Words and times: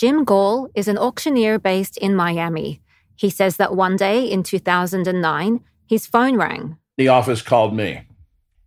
Jim 0.00 0.24
Gall 0.24 0.70
is 0.74 0.88
an 0.88 0.96
auctioneer 0.96 1.58
based 1.58 1.98
in 1.98 2.16
Miami. 2.16 2.80
He 3.16 3.28
says 3.28 3.58
that 3.58 3.76
one 3.76 3.96
day 3.96 4.24
in 4.24 4.42
2009, 4.42 5.60
his 5.86 6.06
phone 6.06 6.38
rang. 6.38 6.78
The 6.96 7.08
office 7.08 7.42
called 7.42 7.76
me 7.76 8.06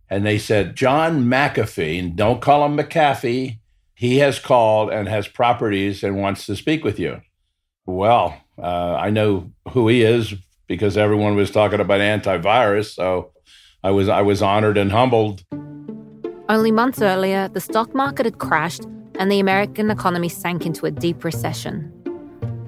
and 0.08 0.24
they 0.24 0.38
said, 0.38 0.76
John 0.76 1.24
McAfee, 1.24 1.98
and 1.98 2.14
don't 2.14 2.40
call 2.40 2.64
him 2.64 2.76
McAfee, 2.76 3.58
he 3.96 4.18
has 4.18 4.38
called 4.38 4.92
and 4.92 5.08
has 5.08 5.26
properties 5.26 6.04
and 6.04 6.22
wants 6.22 6.46
to 6.46 6.54
speak 6.54 6.84
with 6.84 7.00
you. 7.00 7.20
Well, 7.84 8.40
uh, 8.56 8.94
I 8.94 9.10
know 9.10 9.50
who 9.70 9.88
he 9.88 10.02
is 10.02 10.34
because 10.68 10.96
everyone 10.96 11.34
was 11.34 11.50
talking 11.50 11.80
about 11.80 11.98
antivirus, 11.98 12.94
so 12.94 13.32
I 13.82 13.90
was 13.90 14.08
I 14.08 14.22
was 14.22 14.40
honored 14.40 14.78
and 14.78 14.92
humbled. 14.92 15.42
Only 16.48 16.70
months 16.70 17.02
earlier, 17.02 17.48
the 17.48 17.60
stock 17.60 17.92
market 17.92 18.24
had 18.24 18.38
crashed 18.38 18.86
and 19.18 19.30
the 19.30 19.40
American 19.40 19.90
economy 19.90 20.28
sank 20.28 20.66
into 20.66 20.86
a 20.86 20.90
deep 20.90 21.24
recession. 21.24 21.92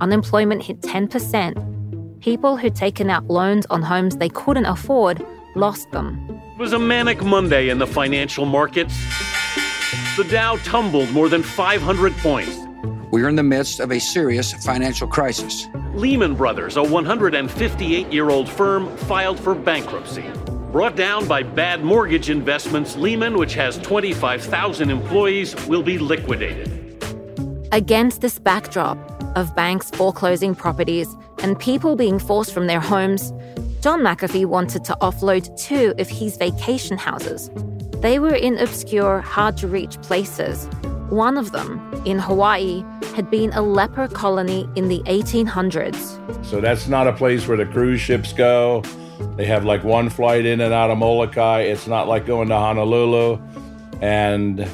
Unemployment 0.01 0.63
hit 0.63 0.81
10%. 0.81 2.21
People 2.21 2.57
who'd 2.57 2.75
taken 2.75 3.11
out 3.11 3.27
loans 3.27 3.67
on 3.67 3.83
homes 3.83 4.17
they 4.17 4.29
couldn't 4.29 4.67
afford 4.67 5.25
lost 5.55 5.91
them. 5.91 6.41
It 6.53 6.59
was 6.59 6.73
a 6.73 6.79
manic 6.79 7.23
Monday 7.23 7.69
in 7.69 7.79
the 7.79 7.87
financial 7.87 8.47
markets. 8.47 8.95
The 10.17 10.25
Dow 10.25 10.57
tumbled 10.65 11.11
more 11.11 11.29
than 11.29 11.43
500 11.43 12.13
points. 12.19 12.59
We 13.11 13.23
are 13.23 13.29
in 13.29 13.37
the 13.37 13.43
midst 13.43 13.81
of 13.81 13.93
a 13.93 13.99
serious 13.99 14.53
financial 14.65 15.07
crisis. 15.07 15.69
Lehman 15.95 16.35
Brothers, 16.35 16.77
a 16.77 16.83
158 16.83 18.13
year 18.13 18.31
old 18.31 18.49
firm, 18.49 18.95
filed 18.97 19.39
for 19.39 19.55
bankruptcy. 19.55 20.25
Brought 20.77 20.95
down 20.95 21.27
by 21.27 21.43
bad 21.43 21.83
mortgage 21.83 22.29
investments, 22.29 22.97
Lehman, 22.97 23.39
which 23.39 23.55
has 23.55 23.79
25,000 23.79 24.91
employees, 24.91 25.57
will 25.67 25.83
be 25.83 25.97
liquidated. 25.97 26.69
Against 27.73 28.21
this 28.21 28.39
backdrop 28.39 28.99
of 29.39 29.57
banks 29.57 29.89
foreclosing 29.93 30.55
properties 30.55 31.09
and 31.39 31.59
people 31.59 31.97
being 31.97 32.19
forced 32.19 32.53
from 32.53 32.67
their 32.67 32.79
homes, 32.79 33.33
John 33.81 34.03
McAfee 34.03 34.45
wanted 34.45 34.85
to 34.85 34.99
offload 35.01 35.49
two 35.59 35.95
of 35.99 36.11
his 36.11 36.37
vacation 36.37 36.99
houses. 36.99 37.51
They 38.03 38.19
were 38.19 38.35
in 38.35 38.59
obscure, 38.59 39.23
hard 39.23 39.57
to 39.57 39.69
reach 39.69 39.99
places. 40.03 40.67
One 41.09 41.39
of 41.39 41.53
them, 41.53 41.81
in 42.05 42.19
Hawaii, 42.19 42.85
had 43.15 43.31
been 43.31 43.51
a 43.55 43.63
leper 43.63 44.09
colony 44.09 44.69
in 44.77 44.89
the 44.89 44.99
1800s. 45.07 46.45
So 46.45 46.61
that's 46.61 46.87
not 46.87 47.07
a 47.07 47.15
place 47.15 47.49
where 47.49 47.57
the 47.57 47.65
cruise 47.65 48.03
ships 48.03 48.35
go. 48.35 48.83
They 49.37 49.47
have 49.47 49.65
like 49.65 49.85
one 49.85 50.09
flight 50.09 50.47
in 50.47 50.61
and 50.61 50.73
out 50.73 50.91
of 50.91 50.99
Molokai. 50.99 51.63
It's 51.63 51.87
not 51.87 52.09
like 52.09 52.27
going 52.27 52.49
to 52.49 52.57
Honolulu. 52.57 53.41
And 54.01 54.67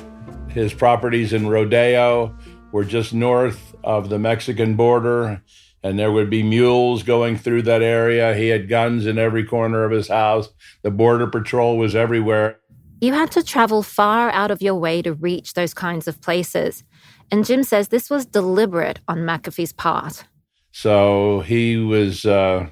his 0.48 0.74
properties 0.74 1.32
in 1.32 1.48
Rodeo 1.48 2.36
were 2.72 2.84
just 2.84 3.12
north 3.12 3.74
of 3.84 4.08
the 4.08 4.18
Mexican 4.18 4.74
border. 4.74 5.42
And 5.82 5.98
there 5.98 6.12
would 6.12 6.30
be 6.30 6.42
mules 6.42 7.02
going 7.02 7.36
through 7.36 7.62
that 7.62 7.82
area. 7.82 8.34
He 8.34 8.48
had 8.48 8.68
guns 8.68 9.06
in 9.06 9.18
every 9.18 9.44
corner 9.44 9.84
of 9.84 9.90
his 9.90 10.08
house. 10.08 10.48
The 10.82 10.90
Border 10.90 11.26
Patrol 11.26 11.76
was 11.76 11.96
everywhere. 11.96 12.58
You 13.00 13.12
had 13.12 13.32
to 13.32 13.42
travel 13.42 13.82
far 13.82 14.30
out 14.30 14.52
of 14.52 14.62
your 14.62 14.76
way 14.76 15.02
to 15.02 15.12
reach 15.12 15.54
those 15.54 15.74
kinds 15.74 16.06
of 16.06 16.20
places. 16.20 16.84
And 17.32 17.44
Jim 17.44 17.64
says 17.64 17.88
this 17.88 18.08
was 18.08 18.26
deliberate 18.26 19.00
on 19.08 19.18
McAfee's 19.18 19.72
part. 19.72 20.24
So 20.70 21.40
he 21.40 21.76
was 21.76 22.24
uh, 22.24 22.68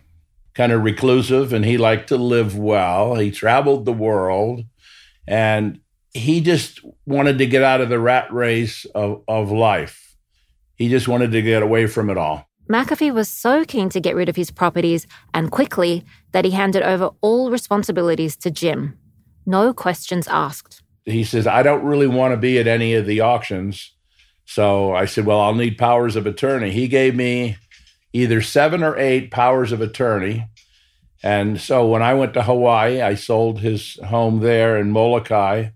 kind 0.55 0.73
of 0.73 0.83
reclusive 0.83 1.53
and 1.53 1.65
he 1.65 1.79
liked 1.79 2.09
to 2.09 2.17
live 2.17 2.57
well. 2.57 3.15
He 3.17 3.31
traveled 3.31 3.85
the 3.85 3.93
world 3.93 4.65
and 5.27 5.81
he 6.13 6.41
just 6.41 6.81
wanted 7.07 7.39
to 7.39 7.47
get 7.47 7.63
out 7.63 7.81
of 7.81 7.89
the 7.89 7.99
rat 7.99 8.33
race 8.33 8.85
of, 8.95 9.23
of 9.29 9.53
life. 9.53 10.17
He 10.75 10.89
just 10.89 11.09
wanted 11.09 11.31
to 11.33 11.43
get 11.43 11.63
away 11.63 11.87
from 11.87 12.11
it 12.11 12.19
all. 12.19 12.49
McAfee 12.69 13.13
was 13.13 13.29
so 13.29 13.65
keen 13.65 13.89
to 13.91 14.01
get 14.01 14.15
rid 14.15 14.29
of 14.29 14.37
his 14.37 14.51
properties 14.51 15.07
and 15.35 15.51
quickly 15.51 16.05
that 16.33 16.45
he 16.45 16.53
handed 16.53 16.83
over 16.83 17.11
all 17.21 17.51
responsibilities 17.51 18.37
to 18.37 18.51
Jim. 18.51 18.97
No 19.45 19.73
questions 19.75 20.29
asked. 20.29 20.83
He 21.05 21.25
says, 21.25 21.47
I 21.47 21.63
don't 21.63 21.85
really 21.85 22.07
want 22.07 22.33
to 22.33 22.37
be 22.37 22.59
at 22.59 22.69
any 22.69 22.95
of 22.95 23.07
the 23.07 23.21
auctions. 23.21 23.93
So 24.45 24.95
I 24.95 25.05
said, 25.05 25.27
Well, 25.27 25.41
I'll 25.41 25.55
need 25.55 25.79
powers 25.79 26.17
of 26.17 26.27
attorney. 26.27 26.71
He 26.71 26.87
gave 26.87 27.15
me 27.15 27.57
either 28.13 28.41
seven 28.43 28.83
or 28.83 28.97
eight 28.97 29.31
powers 29.31 29.73
of 29.73 29.81
attorney. 29.81 30.47
And 31.23 31.61
so 31.61 31.87
when 31.87 32.03
I 32.03 32.15
went 32.15 32.35
to 32.35 32.43
Hawaii, 32.43 33.01
I 33.01 33.15
sold 33.15 33.61
his 33.61 33.99
home 34.07 34.41
there 34.41 34.79
in 34.79 34.91
Molokai. 34.91 35.71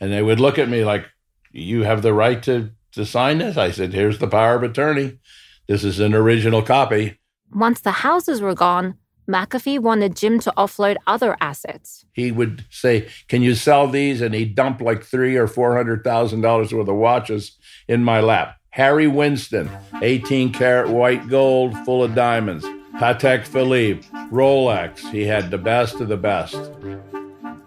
And 0.00 0.12
they 0.12 0.22
would 0.22 0.40
look 0.40 0.58
at 0.58 0.68
me 0.68 0.84
like, 0.84 1.06
You 1.52 1.82
have 1.82 2.02
the 2.02 2.12
right 2.12 2.42
to, 2.42 2.70
to 2.92 3.06
sign 3.06 3.38
this? 3.38 3.56
I 3.56 3.70
said, 3.70 3.92
Here's 3.92 4.18
the 4.18 4.26
power 4.28 4.56
of 4.56 4.62
attorney. 4.62 5.18
This 5.66 5.84
is 5.84 6.00
an 6.00 6.14
original 6.14 6.62
copy. 6.62 7.18
Once 7.52 7.80
the 7.80 7.92
houses 7.92 8.40
were 8.40 8.54
gone, 8.54 8.98
McAfee 9.28 9.78
wanted 9.78 10.16
Jim 10.16 10.38
to 10.40 10.52
offload 10.56 10.96
other 11.06 11.36
assets. 11.40 12.04
He 12.12 12.30
would 12.30 12.64
say, 12.70 13.08
"Can 13.28 13.42
you 13.42 13.54
sell 13.54 13.88
these?" 13.88 14.20
And 14.20 14.34
he'd 14.34 14.54
dump 14.54 14.80
like 14.80 15.02
three 15.02 15.36
or 15.36 15.46
four 15.46 15.76
hundred 15.76 16.04
thousand 16.04 16.42
dollars 16.42 16.74
worth 16.74 16.88
of 16.88 16.96
watches 16.96 17.56
in 17.88 18.04
my 18.04 18.20
lap. 18.20 18.56
Harry 18.74 19.06
Winston, 19.06 19.70
eighteen 20.02 20.52
karat 20.52 20.88
white 20.88 21.28
gold, 21.28 21.78
full 21.84 22.02
of 22.02 22.12
diamonds. 22.16 22.64
Patek 22.96 23.46
Philippe, 23.46 24.04
Rolex. 24.32 24.98
He 25.12 25.22
had 25.22 25.52
the 25.52 25.58
best 25.58 26.00
of 26.00 26.08
the 26.08 26.16
best. 26.16 26.56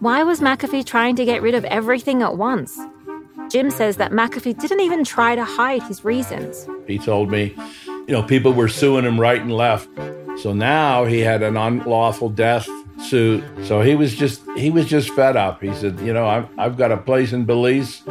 Why 0.00 0.22
was 0.22 0.40
McAfee 0.40 0.84
trying 0.84 1.16
to 1.16 1.24
get 1.24 1.40
rid 1.40 1.54
of 1.54 1.64
everything 1.64 2.20
at 2.20 2.36
once? 2.36 2.78
Jim 3.50 3.70
says 3.70 3.96
that 3.96 4.12
McAfee 4.12 4.60
didn't 4.60 4.80
even 4.80 5.02
try 5.02 5.34
to 5.34 5.46
hide 5.46 5.82
his 5.84 6.04
reasons. 6.04 6.68
He 6.86 6.98
told 6.98 7.30
me, 7.30 7.56
you 7.86 8.08
know, 8.08 8.22
people 8.22 8.52
were 8.52 8.68
suing 8.68 9.06
him 9.06 9.18
right 9.18 9.40
and 9.40 9.50
left. 9.50 9.88
So 10.42 10.52
now 10.52 11.06
he 11.06 11.20
had 11.20 11.42
an 11.42 11.56
unlawful 11.56 12.28
death 12.28 12.68
suit. 13.00 13.42
So 13.64 13.80
he 13.80 13.94
was 13.94 14.14
just 14.14 14.42
he 14.58 14.68
was 14.68 14.84
just 14.84 15.08
fed 15.12 15.38
up. 15.38 15.62
He 15.62 15.72
said, 15.72 15.98
you 16.00 16.12
know, 16.12 16.26
I've, 16.26 16.48
I've 16.58 16.76
got 16.76 16.92
a 16.92 16.98
place 16.98 17.32
in 17.32 17.46
Belize. 17.46 18.02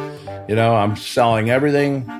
You 0.48 0.56
know, 0.56 0.74
I'm 0.74 0.96
selling 0.96 1.48
everything. 1.48 2.10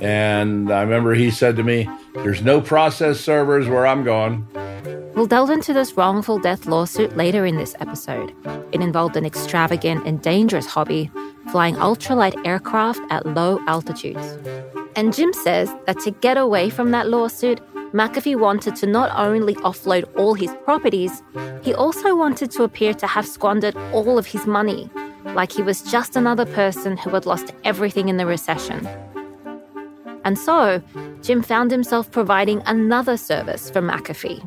And 0.00 0.70
I 0.70 0.82
remember 0.82 1.14
he 1.14 1.30
said 1.30 1.56
to 1.56 1.62
me, 1.62 1.88
"There's 2.14 2.42
no 2.42 2.60
process 2.60 3.20
servers 3.20 3.68
where 3.68 3.86
I'm 3.86 4.04
going." 4.04 4.46
We'll 5.14 5.26
delve 5.26 5.50
into 5.50 5.72
this 5.72 5.96
wrongful 5.96 6.38
death 6.38 6.66
lawsuit 6.66 7.16
later 7.16 7.46
in 7.46 7.56
this 7.56 7.74
episode. 7.80 8.34
It 8.72 8.82
involved 8.82 9.16
an 9.16 9.24
extravagant 9.24 10.06
and 10.06 10.20
dangerous 10.20 10.66
hobby, 10.66 11.10
flying 11.50 11.76
ultralight 11.76 12.36
aircraft 12.46 13.00
at 13.08 13.24
low 13.24 13.58
altitudes. 13.66 14.36
And 14.94 15.14
Jim 15.14 15.32
says 15.32 15.74
that 15.86 16.00
to 16.00 16.10
get 16.10 16.36
away 16.36 16.68
from 16.68 16.90
that 16.90 17.08
lawsuit, 17.08 17.60
McAfee 17.92 18.38
wanted 18.38 18.76
to 18.76 18.86
not 18.86 19.10
only 19.16 19.54
offload 19.56 20.04
all 20.18 20.34
his 20.34 20.52
properties, 20.64 21.22
he 21.62 21.72
also 21.72 22.14
wanted 22.14 22.50
to 22.50 22.64
appear 22.64 22.92
to 22.94 23.06
have 23.06 23.26
squandered 23.26 23.76
all 23.94 24.18
of 24.18 24.26
his 24.26 24.46
money, 24.46 24.90
like 25.34 25.52
he 25.52 25.62
was 25.62 25.80
just 25.80 26.14
another 26.14 26.44
person 26.44 26.98
who 26.98 27.10
had 27.10 27.24
lost 27.24 27.54
everything 27.64 28.10
in 28.10 28.18
the 28.18 28.26
recession. 28.26 28.86
And 30.26 30.36
so, 30.36 30.82
Jim 31.22 31.40
found 31.40 31.70
himself 31.70 32.10
providing 32.10 32.60
another 32.66 33.16
service 33.16 33.70
for 33.70 33.80
McAfee. 33.80 34.44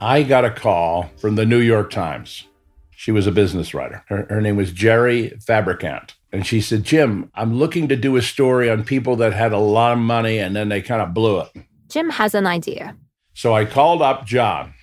I 0.00 0.24
got 0.24 0.44
a 0.44 0.50
call 0.50 1.08
from 1.18 1.36
the 1.36 1.46
New 1.46 1.60
York 1.60 1.92
Times. 1.92 2.48
She 2.90 3.12
was 3.12 3.28
a 3.28 3.30
business 3.30 3.74
writer. 3.74 4.02
Her, 4.08 4.26
her 4.28 4.40
name 4.40 4.56
was 4.56 4.72
Jerry 4.72 5.28
Fabricant. 5.46 6.16
And 6.32 6.44
she 6.44 6.60
said, 6.60 6.82
Jim, 6.82 7.30
I'm 7.36 7.54
looking 7.54 7.86
to 7.90 7.96
do 7.96 8.16
a 8.16 8.22
story 8.22 8.68
on 8.68 8.82
people 8.82 9.14
that 9.16 9.32
had 9.32 9.52
a 9.52 9.58
lot 9.58 9.92
of 9.92 10.00
money 10.00 10.38
and 10.38 10.56
then 10.56 10.68
they 10.68 10.82
kind 10.82 11.00
of 11.00 11.14
blew 11.14 11.38
it. 11.38 11.50
Jim 11.88 12.10
has 12.10 12.34
an 12.34 12.48
idea. 12.48 12.96
So 13.34 13.54
I 13.54 13.66
called 13.66 14.02
up 14.02 14.26
John. 14.26 14.74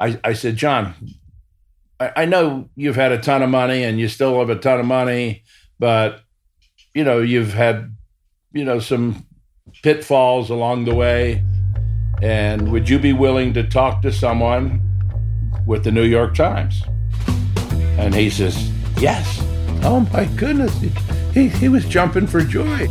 I, 0.00 0.18
I 0.24 0.32
said, 0.32 0.56
John, 0.56 0.94
I, 2.00 2.10
I 2.16 2.24
know 2.24 2.68
you've 2.74 2.96
had 2.96 3.12
a 3.12 3.18
ton 3.18 3.44
of 3.44 3.50
money 3.50 3.84
and 3.84 4.00
you 4.00 4.08
still 4.08 4.40
have 4.40 4.50
a 4.50 4.58
ton 4.58 4.80
of 4.80 4.86
money, 4.86 5.44
but 5.78 6.22
you 6.94 7.04
know, 7.04 7.20
you've 7.20 7.52
had, 7.52 7.94
you 8.52 8.64
know, 8.64 8.80
some 8.80 9.24
pitfalls 9.82 10.50
along 10.50 10.84
the 10.84 10.94
way. 10.94 11.42
And 12.22 12.72
would 12.72 12.88
you 12.88 12.98
be 12.98 13.12
willing 13.12 13.54
to 13.54 13.62
talk 13.62 14.02
to 14.02 14.12
someone 14.12 14.80
with 15.66 15.84
the 15.84 15.92
New 15.92 16.04
York 16.04 16.34
Times? 16.34 16.82
And 17.98 18.14
he 18.14 18.30
says, 18.30 18.70
Yes. 18.98 19.40
Oh 19.84 20.08
my 20.12 20.24
goodness. 20.36 20.76
He, 21.32 21.48
he 21.48 21.68
was 21.68 21.84
jumping 21.84 22.26
for 22.26 22.40
joy. 22.40 22.88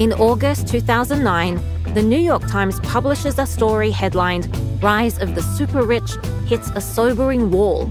In 0.00 0.12
August 0.14 0.68
2009, 0.68 1.60
the 1.94 2.02
New 2.02 2.18
York 2.18 2.46
Times 2.48 2.80
publishes 2.80 3.38
a 3.38 3.46
story 3.46 3.90
headlined 3.90 4.48
Rise 4.82 5.18
of 5.20 5.34
the 5.34 5.42
Super 5.42 5.82
Rich 5.82 6.12
Hits 6.46 6.70
a 6.70 6.80
Sobering 6.80 7.50
Wall. 7.50 7.90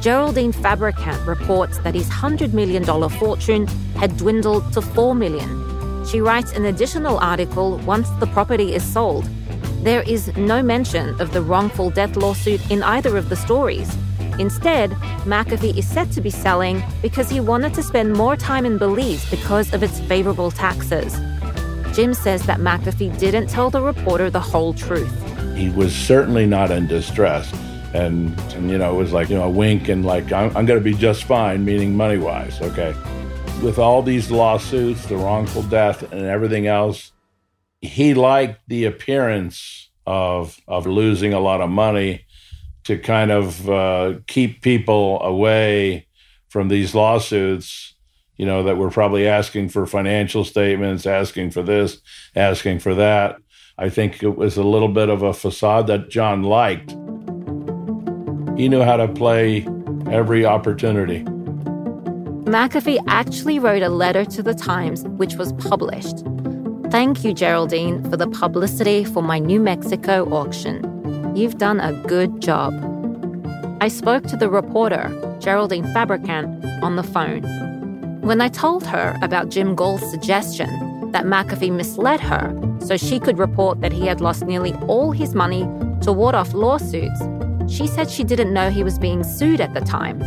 Geraldine 0.00 0.52
Fabricant 0.52 1.26
reports 1.26 1.78
that 1.78 1.94
his 1.94 2.08
$100 2.08 2.52
million 2.52 2.84
fortune 3.10 3.66
had 3.96 4.16
dwindled 4.16 4.72
to 4.74 4.80
$4 4.80 5.16
million. 5.16 5.70
She 6.10 6.20
writes 6.20 6.50
an 6.50 6.64
additional 6.64 7.18
article 7.18 7.78
once 7.86 8.10
the 8.18 8.26
property 8.26 8.74
is 8.74 8.82
sold. 8.82 9.28
There 9.84 10.02
is 10.02 10.36
no 10.36 10.60
mention 10.60 11.10
of 11.20 11.32
the 11.32 11.40
wrongful 11.40 11.90
death 11.90 12.16
lawsuit 12.16 12.68
in 12.68 12.82
either 12.82 13.16
of 13.16 13.28
the 13.28 13.36
stories. 13.36 13.96
Instead, 14.40 14.90
McAfee 15.22 15.78
is 15.78 15.86
said 15.86 16.10
to 16.10 16.20
be 16.20 16.30
selling 16.30 16.82
because 17.00 17.30
he 17.30 17.38
wanted 17.38 17.74
to 17.74 17.82
spend 17.84 18.14
more 18.14 18.34
time 18.34 18.66
in 18.66 18.76
Belize 18.76 19.30
because 19.30 19.72
of 19.72 19.84
its 19.84 20.00
favorable 20.00 20.50
taxes. 20.50 21.16
Jim 21.94 22.12
says 22.12 22.42
that 22.42 22.58
McAfee 22.58 23.16
didn't 23.20 23.46
tell 23.46 23.70
the 23.70 23.80
reporter 23.80 24.30
the 24.30 24.40
whole 24.40 24.74
truth. 24.74 25.14
He 25.56 25.70
was 25.70 25.94
certainly 25.94 26.44
not 26.44 26.72
in 26.72 26.88
distress. 26.88 27.52
And, 27.94 28.36
and 28.54 28.68
you 28.68 28.78
know, 28.78 28.96
it 28.96 28.98
was 28.98 29.12
like, 29.12 29.28
you 29.30 29.36
know, 29.36 29.44
a 29.44 29.50
wink 29.50 29.88
and 29.88 30.04
like, 30.04 30.32
I'm, 30.32 30.56
I'm 30.56 30.66
going 30.66 30.80
to 30.80 30.84
be 30.84 30.94
just 30.94 31.22
fine, 31.22 31.64
meaning 31.64 31.96
money 31.96 32.18
wise. 32.18 32.60
Okay. 32.60 32.96
With 33.62 33.78
all 33.78 34.02
these 34.02 34.30
lawsuits, 34.30 35.04
the 35.04 35.16
wrongful 35.16 35.62
death, 35.64 36.10
and 36.12 36.22
everything 36.24 36.66
else, 36.66 37.12
he 37.82 38.14
liked 38.14 38.60
the 38.68 38.86
appearance 38.86 39.90
of, 40.06 40.58
of 40.66 40.86
losing 40.86 41.34
a 41.34 41.40
lot 41.40 41.60
of 41.60 41.68
money 41.68 42.24
to 42.84 42.96
kind 42.96 43.30
of 43.30 43.68
uh, 43.68 44.14
keep 44.26 44.62
people 44.62 45.20
away 45.22 46.06
from 46.48 46.68
these 46.68 46.94
lawsuits, 46.94 47.94
you 48.36 48.46
know, 48.46 48.62
that 48.62 48.78
were 48.78 48.90
probably 48.90 49.28
asking 49.28 49.68
for 49.68 49.86
financial 49.86 50.44
statements, 50.44 51.04
asking 51.04 51.50
for 51.50 51.62
this, 51.62 52.00
asking 52.34 52.78
for 52.78 52.94
that. 52.94 53.36
I 53.76 53.90
think 53.90 54.22
it 54.22 54.36
was 54.36 54.56
a 54.56 54.62
little 54.62 54.88
bit 54.88 55.10
of 55.10 55.22
a 55.22 55.34
facade 55.34 55.86
that 55.88 56.08
John 56.08 56.42
liked. 56.42 56.92
He 58.58 58.68
knew 58.68 58.82
how 58.82 58.96
to 58.96 59.08
play 59.08 59.66
every 60.10 60.46
opportunity. 60.46 61.26
McAfee 62.50 62.98
actually 63.06 63.60
wrote 63.60 63.80
a 63.80 63.88
letter 63.88 64.24
to 64.24 64.42
the 64.42 64.54
Times, 64.54 65.04
which 65.04 65.36
was 65.36 65.52
published. 65.52 66.24
Thank 66.90 67.22
you, 67.22 67.32
Geraldine, 67.32 68.02
for 68.10 68.16
the 68.16 68.26
publicity 68.26 69.04
for 69.04 69.22
my 69.22 69.38
New 69.38 69.60
Mexico 69.60 70.28
auction. 70.34 70.82
You've 71.36 71.58
done 71.58 71.78
a 71.78 71.92
good 72.08 72.42
job. 72.42 72.74
I 73.80 73.86
spoke 73.86 74.26
to 74.26 74.36
the 74.36 74.50
reporter, 74.50 75.06
Geraldine 75.38 75.84
Fabricant, 75.92 76.64
on 76.82 76.96
the 76.96 77.04
phone. 77.04 77.44
When 78.20 78.40
I 78.40 78.48
told 78.48 78.84
her 78.84 79.16
about 79.22 79.50
Jim 79.50 79.76
Gall's 79.76 80.10
suggestion 80.10 81.12
that 81.12 81.26
McAfee 81.26 81.70
misled 81.70 82.18
her 82.18 82.52
so 82.80 82.96
she 82.96 83.20
could 83.20 83.38
report 83.38 83.80
that 83.80 83.92
he 83.92 84.08
had 84.08 84.20
lost 84.20 84.44
nearly 84.44 84.74
all 84.88 85.12
his 85.12 85.36
money 85.36 85.60
to 86.02 86.10
ward 86.10 86.34
off 86.34 86.52
lawsuits, 86.52 87.22
she 87.68 87.86
said 87.86 88.10
she 88.10 88.24
didn't 88.24 88.52
know 88.52 88.70
he 88.70 88.82
was 88.82 88.98
being 88.98 89.22
sued 89.22 89.60
at 89.60 89.72
the 89.72 89.80
time. 89.80 90.20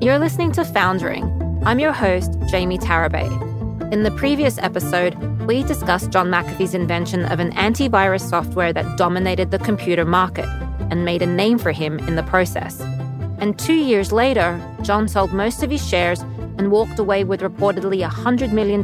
You're 0.00 0.18
listening 0.18 0.52
to 0.52 0.64
Foundering. 0.64 1.41
I'm 1.64 1.78
your 1.78 1.92
host, 1.92 2.36
Jamie 2.48 2.76
Tarabay. 2.76 3.92
In 3.92 4.02
the 4.02 4.10
previous 4.10 4.58
episode, 4.58 5.14
we 5.46 5.62
discussed 5.62 6.10
John 6.10 6.26
McAfee's 6.28 6.74
invention 6.74 7.24
of 7.26 7.38
an 7.38 7.52
antivirus 7.52 8.28
software 8.28 8.72
that 8.72 8.98
dominated 8.98 9.52
the 9.52 9.60
computer 9.60 10.04
market 10.04 10.46
and 10.90 11.04
made 11.04 11.22
a 11.22 11.26
name 11.26 11.58
for 11.58 11.70
him 11.70 12.00
in 12.00 12.16
the 12.16 12.24
process. 12.24 12.80
And 13.38 13.56
two 13.56 13.74
years 13.76 14.10
later, 14.10 14.60
John 14.82 15.06
sold 15.06 15.32
most 15.32 15.62
of 15.62 15.70
his 15.70 15.88
shares 15.88 16.22
and 16.58 16.72
walked 16.72 16.98
away 16.98 17.22
with 17.22 17.42
reportedly 17.42 18.04
$100 18.04 18.52
million 18.52 18.80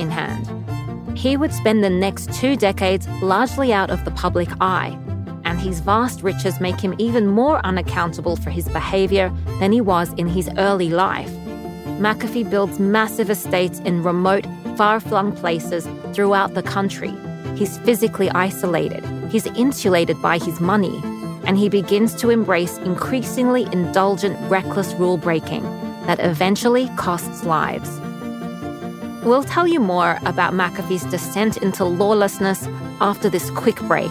in 0.00 0.10
hand. 0.10 1.18
He 1.18 1.36
would 1.36 1.52
spend 1.52 1.84
the 1.84 1.90
next 1.90 2.32
two 2.32 2.56
decades 2.56 3.06
largely 3.20 3.74
out 3.74 3.90
of 3.90 4.06
the 4.06 4.10
public 4.12 4.48
eye, 4.58 4.98
and 5.44 5.60
his 5.60 5.80
vast 5.80 6.22
riches 6.22 6.60
make 6.60 6.80
him 6.80 6.94
even 6.96 7.26
more 7.26 7.60
unaccountable 7.66 8.36
for 8.36 8.48
his 8.48 8.66
behavior 8.70 9.30
than 9.60 9.70
he 9.70 9.82
was 9.82 10.14
in 10.14 10.26
his 10.26 10.48
early 10.56 10.88
life. 10.88 11.30
McAfee 12.00 12.48
builds 12.48 12.78
massive 12.78 13.30
estates 13.30 13.78
in 13.80 14.02
remote, 14.02 14.46
far 14.76 15.00
flung 15.00 15.32
places 15.32 15.86
throughout 16.14 16.54
the 16.54 16.62
country. 16.62 17.12
He's 17.56 17.78
physically 17.78 18.30
isolated, 18.30 19.04
he's 19.30 19.46
insulated 19.46 20.20
by 20.20 20.38
his 20.38 20.60
money, 20.60 21.00
and 21.44 21.58
he 21.58 21.68
begins 21.68 22.14
to 22.16 22.30
embrace 22.30 22.78
increasingly 22.78 23.64
indulgent, 23.72 24.38
reckless 24.50 24.94
rule 24.94 25.16
breaking 25.16 25.62
that 26.06 26.20
eventually 26.20 26.88
costs 26.96 27.44
lives. 27.44 28.00
We'll 29.24 29.44
tell 29.44 29.68
you 29.68 29.78
more 29.78 30.18
about 30.24 30.52
McAfee's 30.52 31.04
descent 31.04 31.56
into 31.58 31.84
lawlessness 31.84 32.66
after 33.00 33.28
this 33.28 33.50
quick 33.50 33.76
break. 33.82 34.10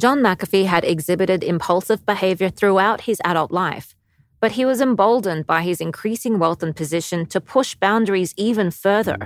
John 0.00 0.20
McAfee 0.20 0.64
had 0.64 0.82
exhibited 0.82 1.44
impulsive 1.44 2.06
behavior 2.06 2.48
throughout 2.48 3.02
his 3.02 3.20
adult 3.22 3.52
life, 3.52 3.94
but 4.40 4.52
he 4.52 4.64
was 4.64 4.80
emboldened 4.80 5.46
by 5.46 5.60
his 5.60 5.78
increasing 5.78 6.38
wealth 6.38 6.62
and 6.62 6.74
position 6.74 7.26
to 7.26 7.38
push 7.38 7.74
boundaries 7.74 8.32
even 8.38 8.70
further. 8.70 9.18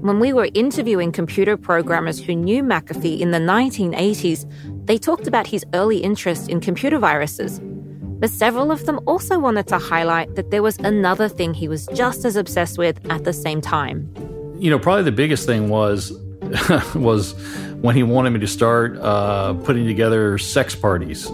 When 0.00 0.18
we 0.18 0.32
were 0.32 0.48
interviewing 0.54 1.12
computer 1.12 1.56
programmers 1.56 2.18
who 2.18 2.34
knew 2.34 2.64
McAfee 2.64 3.20
in 3.20 3.30
the 3.30 3.38
1980s, 3.38 4.44
they 4.86 4.98
talked 4.98 5.28
about 5.28 5.46
his 5.46 5.64
early 5.72 5.98
interest 5.98 6.48
in 6.48 6.58
computer 6.58 6.98
viruses. 6.98 7.60
But 7.62 8.30
several 8.30 8.72
of 8.72 8.86
them 8.86 8.98
also 9.06 9.38
wanted 9.38 9.68
to 9.68 9.78
highlight 9.78 10.34
that 10.34 10.50
there 10.50 10.64
was 10.64 10.78
another 10.78 11.28
thing 11.28 11.54
he 11.54 11.68
was 11.68 11.86
just 11.94 12.24
as 12.24 12.34
obsessed 12.34 12.76
with 12.76 12.98
at 13.08 13.22
the 13.22 13.32
same 13.32 13.60
time. 13.60 14.12
You 14.58 14.70
know, 14.70 14.80
probably 14.80 15.04
the 15.04 15.12
biggest 15.12 15.46
thing 15.46 15.68
was 15.68 16.12
was 16.96 17.34
when 17.82 17.96
he 17.96 18.02
wanted 18.02 18.30
me 18.30 18.40
to 18.40 18.46
start 18.46 18.96
uh, 18.98 19.54
putting 19.54 19.86
together 19.86 20.38
sex 20.38 20.74
parties. 20.74 21.30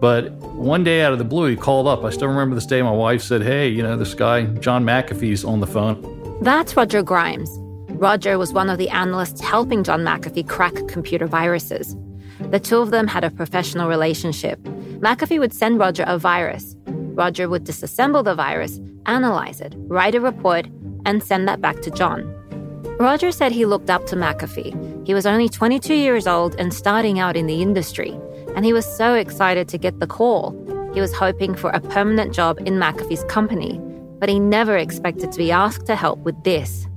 But 0.00 0.32
one 0.32 0.84
day 0.84 1.00
out 1.02 1.12
of 1.12 1.18
the 1.18 1.24
blue, 1.24 1.46
he 1.46 1.56
called 1.56 1.86
up. 1.86 2.04
I 2.04 2.10
still 2.10 2.28
remember 2.28 2.54
this 2.54 2.66
day. 2.66 2.82
My 2.82 2.90
wife 2.90 3.22
said, 3.22 3.42
Hey, 3.42 3.68
you 3.68 3.82
know, 3.82 3.96
this 3.96 4.12
guy, 4.12 4.44
John 4.44 4.84
McAfee's 4.84 5.44
on 5.44 5.60
the 5.60 5.66
phone. 5.66 6.38
That's 6.42 6.76
Roger 6.76 7.02
Grimes. 7.02 7.48
Roger 7.92 8.36
was 8.36 8.52
one 8.52 8.68
of 8.68 8.76
the 8.76 8.90
analysts 8.90 9.40
helping 9.40 9.84
John 9.84 10.00
McAfee 10.00 10.46
crack 10.48 10.74
computer 10.88 11.26
viruses. 11.26 11.96
The 12.50 12.60
two 12.60 12.78
of 12.78 12.90
them 12.90 13.06
had 13.06 13.24
a 13.24 13.30
professional 13.30 13.88
relationship. 13.88 14.60
McAfee 15.00 15.38
would 15.38 15.54
send 15.54 15.78
Roger 15.78 16.04
a 16.06 16.18
virus. 16.18 16.76
Roger 16.86 17.48
would 17.48 17.64
disassemble 17.64 18.22
the 18.22 18.34
virus, 18.34 18.78
analyze 19.06 19.62
it, 19.62 19.72
write 19.78 20.14
a 20.14 20.20
report, 20.20 20.66
and 21.06 21.22
send 21.22 21.48
that 21.48 21.62
back 21.62 21.80
to 21.80 21.90
John. 21.90 22.30
Roger 22.98 23.30
said 23.30 23.52
he 23.52 23.64
looked 23.64 23.88
up 23.88 24.04
to 24.06 24.16
McAfee. 24.16 24.95
He 25.06 25.14
was 25.14 25.24
only 25.24 25.48
22 25.48 25.94
years 25.94 26.26
old 26.26 26.56
and 26.58 26.74
starting 26.74 27.20
out 27.20 27.36
in 27.36 27.46
the 27.46 27.62
industry, 27.62 28.18
and 28.56 28.64
he 28.64 28.72
was 28.72 28.84
so 28.84 29.14
excited 29.14 29.68
to 29.68 29.78
get 29.78 30.00
the 30.00 30.06
call. 30.08 30.50
He 30.94 31.00
was 31.00 31.14
hoping 31.14 31.54
for 31.54 31.70
a 31.70 31.78
permanent 31.78 32.34
job 32.34 32.58
in 32.66 32.74
McAfee's 32.74 33.22
company, 33.24 33.80
but 34.18 34.28
he 34.28 34.40
never 34.40 34.76
expected 34.76 35.30
to 35.30 35.38
be 35.38 35.52
asked 35.52 35.86
to 35.86 35.94
help 35.94 36.18
with 36.20 36.42
this. 36.42 36.88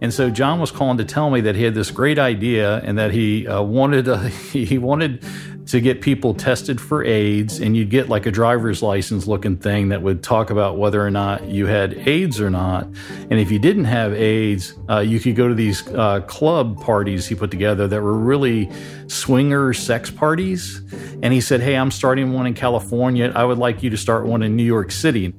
And 0.00 0.12
so 0.12 0.30
John 0.30 0.60
was 0.60 0.70
calling 0.70 0.98
to 0.98 1.04
tell 1.04 1.30
me 1.30 1.42
that 1.42 1.54
he 1.54 1.62
had 1.62 1.74
this 1.74 1.90
great 1.90 2.18
idea 2.18 2.78
and 2.78 2.98
that 2.98 3.12
he 3.12 3.46
uh, 3.46 3.62
wanted 3.62 4.08
uh, 4.08 4.18
he 4.52 4.78
wanted 4.78 5.24
to 5.66 5.80
get 5.80 6.00
people 6.00 6.34
tested 6.34 6.80
for 6.80 7.04
AIDS, 7.04 7.60
and 7.60 7.76
you'd 7.76 7.90
get 7.90 8.08
like 8.08 8.26
a 8.26 8.30
driver's 8.32 8.82
license 8.82 9.28
looking 9.28 9.56
thing 9.56 9.90
that 9.90 10.02
would 10.02 10.20
talk 10.20 10.50
about 10.50 10.78
whether 10.78 11.04
or 11.04 11.12
not 11.12 11.46
you 11.46 11.66
had 11.66 11.94
AIDS 12.08 12.40
or 12.40 12.50
not. 12.50 12.84
And 13.30 13.34
if 13.34 13.52
you 13.52 13.60
didn't 13.60 13.84
have 13.84 14.12
AIDS, 14.12 14.74
uh, 14.88 14.98
you 14.98 15.20
could 15.20 15.36
go 15.36 15.46
to 15.46 15.54
these 15.54 15.86
uh, 15.88 16.22
club 16.22 16.80
parties 16.80 17.28
he 17.28 17.36
put 17.36 17.52
together 17.52 17.86
that 17.86 18.02
were 18.02 18.18
really 18.18 18.68
swinger 19.06 19.72
sex 19.72 20.10
parties. 20.10 20.82
And 21.22 21.32
he 21.32 21.40
said, 21.40 21.60
Hey, 21.60 21.76
I'm 21.76 21.92
starting 21.92 22.32
one 22.32 22.46
in 22.46 22.54
California. 22.54 23.30
I 23.32 23.44
would 23.44 23.58
like 23.58 23.80
you 23.82 23.90
to 23.90 23.96
start 23.96 24.26
one 24.26 24.42
in 24.42 24.56
New 24.56 24.64
York 24.64 24.90
City. 24.90 25.34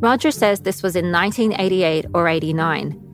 Roger 0.00 0.30
says 0.30 0.60
this 0.60 0.82
was 0.82 0.96
in 0.96 1.12
1988 1.12 2.06
or 2.14 2.26
89. 2.26 3.11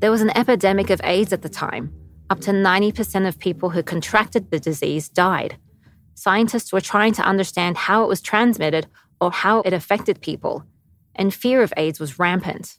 There 0.00 0.10
was 0.10 0.22
an 0.22 0.34
epidemic 0.34 0.88
of 0.88 1.00
AIDS 1.04 1.30
at 1.30 1.42
the 1.42 1.50
time. 1.50 1.92
Up 2.30 2.40
to 2.40 2.52
90% 2.52 3.28
of 3.28 3.38
people 3.38 3.68
who 3.68 3.82
contracted 3.82 4.50
the 4.50 4.58
disease 4.58 5.10
died. 5.10 5.58
Scientists 6.14 6.72
were 6.72 6.80
trying 6.80 7.12
to 7.12 7.22
understand 7.22 7.76
how 7.76 8.04
it 8.04 8.08
was 8.08 8.22
transmitted 8.22 8.86
or 9.20 9.30
how 9.30 9.60
it 9.60 9.74
affected 9.74 10.22
people, 10.22 10.64
and 11.14 11.34
fear 11.34 11.62
of 11.62 11.74
AIDS 11.76 12.00
was 12.00 12.18
rampant. 12.18 12.78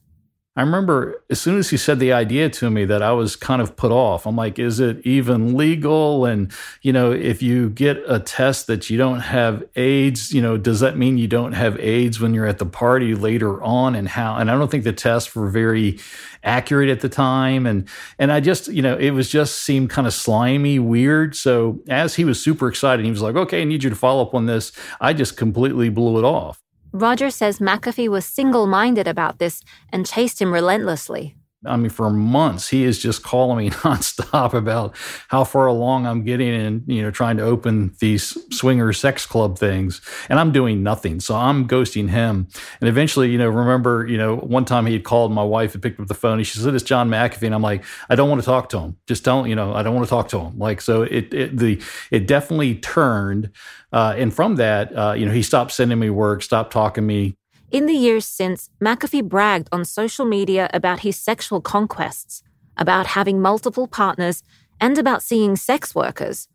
I 0.54 0.62
remember 0.64 1.24
as 1.30 1.40
soon 1.40 1.58
as 1.58 1.70
he 1.70 1.78
said 1.78 2.00
the 2.00 2.12
idea 2.12 2.50
to 2.50 2.70
me 2.70 2.84
that 2.84 3.02
I 3.02 3.14
was 3.14 3.38
kind 3.38 3.62
of 3.62 3.78
put 3.78 3.90
off. 3.90 4.28
I'm 4.28 4.36
like, 4.36 4.60
is 4.60 4.82
it 4.82 5.00
even 5.06 5.56
legal? 5.56 6.26
And, 6.26 6.52
you 6.82 6.92
know, 6.92 7.14
if 7.14 7.42
you 7.42 7.70
get 7.70 8.04
a 8.06 8.20
test 8.20 8.68
that 8.68 8.90
you 8.90 8.98
don't 8.98 9.22
have 9.22 9.64
AIDS, 9.78 10.34
you 10.34 10.42
know, 10.42 10.58
does 10.58 10.82
that 10.82 10.98
mean 10.98 11.18
you 11.18 11.30
don't 11.30 11.54
have 11.54 11.80
AIDS 11.80 12.20
when 12.20 12.34
you're 12.34 12.48
at 12.48 12.58
the 12.58 12.66
party 12.66 13.16
later 13.16 13.64
on? 13.64 13.96
And 13.96 14.10
how? 14.10 14.36
And 14.36 14.52
I 14.52 14.56
don't 14.56 14.70
think 14.70 14.84
the 14.84 14.92
tests 14.92 15.34
were 15.34 15.50
very 15.50 16.00
accurate 16.44 16.90
at 16.90 17.00
the 17.00 17.08
time. 17.08 17.66
And, 17.66 17.88
and 18.20 18.30
I 18.30 18.42
just, 18.42 18.68
you 18.68 18.82
know, 18.82 18.98
it 18.98 19.12
was 19.12 19.30
just 19.30 19.62
seemed 19.62 19.90
kind 19.90 20.06
of 20.06 20.14
slimy, 20.14 20.80
weird. 20.80 21.34
So 21.34 21.80
as 21.88 22.16
he 22.16 22.26
was 22.26 22.44
super 22.44 22.68
excited, 22.68 23.06
he 23.06 23.12
was 23.12 23.22
like, 23.22 23.38
okay, 23.38 23.62
I 23.62 23.64
need 23.64 23.86
you 23.86 23.90
to 23.90 23.96
follow 23.96 24.24
up 24.24 24.36
on 24.36 24.48
this. 24.48 24.74
I 25.00 25.14
just 25.14 25.38
completely 25.38 25.88
blew 25.88 26.20
it 26.20 26.26
off. 26.26 26.62
Roger 26.94 27.30
says 27.30 27.60
McAfee 27.60 28.10
was 28.10 28.26
single 28.26 28.68
minded 28.68 29.08
about 29.08 29.40
this 29.40 29.64
and 29.94 30.06
chased 30.06 30.42
him 30.42 30.54
relentlessly. 30.54 31.36
I 31.64 31.78
mean, 31.78 31.90
for 31.90 32.10
months, 32.10 32.70
he 32.70 32.84
is 32.84 32.98
just 32.98 33.22
calling 33.22 33.58
me 33.58 33.70
nonstop 33.82 34.54
about 34.54 34.96
how 35.28 35.44
far 35.44 35.68
along 35.68 36.08
I'm 36.08 36.24
getting 36.24 36.54
and, 36.54 36.84
you 36.88 37.04
know, 37.04 37.12
trying 37.12 37.38
to 37.38 37.44
open 37.44 37.94
these 38.00 38.36
swinger 38.52 38.92
sex 38.94 39.28
club 39.28 39.60
things. 39.60 40.02
And 40.28 40.40
I'm 40.40 40.52
doing 40.52 40.82
nothing. 40.82 41.20
So 41.20 41.36
I'm 41.36 41.68
ghosting 41.68 42.10
him. 42.10 42.48
And 42.80 42.90
eventually, 42.90 43.30
you 43.30 43.38
know, 43.38 43.50
remember, 43.50 44.08
you 44.08 44.18
know, 44.18 44.38
one 44.38 44.66
time 44.66 44.88
he 44.88 44.94
had 44.94 45.04
called 45.04 45.32
my 45.32 45.44
wife 45.44 45.76
and 45.76 45.84
picked 45.84 46.00
up 46.00 46.08
the 46.08 46.16
phone 46.16 46.40
and 46.40 46.48
she 46.48 46.58
said, 46.58 46.74
it's 46.74 46.84
John 46.84 47.10
McAfee. 47.10 47.44
And 47.44 47.54
I'm 47.54 47.62
like, 47.62 47.84
I 48.10 48.16
don't 48.16 48.30
want 48.30 48.42
to 48.42 48.46
talk 48.46 48.70
to 48.70 48.80
him. 48.80 48.98
Just 49.08 49.24
don't, 49.24 49.48
you 49.48 49.56
know, 49.56 49.74
I 49.74 49.84
don't 49.84 49.94
want 49.94 50.08
to 50.08 50.10
talk 50.10 50.30
to 50.30 50.40
him. 50.40 50.58
Like, 50.58 50.82
so 50.82 51.04
it, 51.04 51.32
it 51.32 51.58
the, 51.58 51.80
it 52.10 52.26
definitely 52.28 52.76
turned. 52.76 53.52
Uh, 53.94 54.16
and 54.18 54.34
from 54.34 54.56
that, 54.56 54.96
uh, 54.98 55.14
you 55.14 55.26
know, 55.28 55.32
he 55.32 55.44
stopped 55.44 55.72
sending 55.74 56.00
me 56.00 56.10
work, 56.10 56.42
stopped 56.42 56.72
talking 56.72 57.04
to 57.04 57.08
me, 57.08 57.38
in 57.72 57.86
the 57.86 57.94
years 57.94 58.26
since, 58.26 58.70
McAfee 58.84 59.28
bragged 59.28 59.70
on 59.72 59.86
social 59.86 60.26
media 60.26 60.70
about 60.74 61.00
his 61.00 61.16
sexual 61.16 61.62
conquests, 61.62 62.44
about 62.78 63.08
having 63.08 63.42
multiple 63.42 63.88
partners, 63.88 64.44
and 64.80 64.98
about 64.98 65.24
seeing 65.24 65.56
sex 65.56 65.96
workers. 65.96 66.48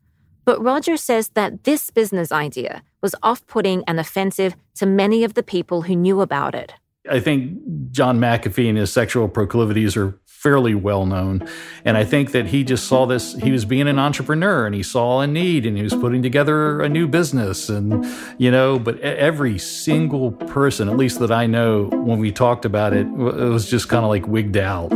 But 0.44 0.62
Roger 0.62 0.96
says 0.96 1.30
that 1.30 1.64
this 1.64 1.90
business 1.90 2.30
idea 2.30 2.82
was 3.02 3.14
off 3.22 3.46
putting 3.46 3.82
and 3.86 3.98
offensive 3.98 4.56
to 4.74 4.86
many 4.86 5.24
of 5.24 5.34
the 5.34 5.42
people 5.42 5.82
who 5.82 5.96
knew 5.96 6.20
about 6.20 6.54
it. 6.54 6.74
I 7.10 7.20
think 7.20 7.58
John 7.90 8.18
McAfee 8.18 8.68
and 8.68 8.78
his 8.78 8.92
sexual 8.92 9.28
proclivities 9.28 9.96
are 9.96 10.18
fairly 10.46 10.76
well 10.76 11.04
known. 11.06 11.44
And 11.84 11.96
I 11.96 12.04
think 12.04 12.30
that 12.30 12.46
he 12.46 12.62
just 12.62 12.86
saw 12.86 13.04
this, 13.04 13.34
he 13.34 13.50
was 13.50 13.64
being 13.64 13.88
an 13.88 13.98
entrepreneur 13.98 14.64
and 14.64 14.76
he 14.76 14.82
saw 14.84 15.18
a 15.20 15.26
need 15.26 15.66
and 15.66 15.76
he 15.76 15.82
was 15.82 15.92
putting 15.92 16.22
together 16.22 16.80
a 16.82 16.88
new 16.88 17.08
business. 17.08 17.68
And, 17.68 18.06
you 18.38 18.52
know, 18.52 18.78
but 18.78 19.00
every 19.00 19.58
single 19.58 20.30
person, 20.30 20.88
at 20.88 20.96
least 20.96 21.18
that 21.18 21.32
I 21.32 21.48
know, 21.48 21.86
when 21.86 22.20
we 22.20 22.30
talked 22.30 22.64
about 22.64 22.92
it, 22.92 23.08
it 23.08 23.50
was 23.56 23.68
just 23.68 23.88
kind 23.88 24.04
of 24.04 24.08
like 24.08 24.28
wigged 24.28 24.56
out. 24.56 24.92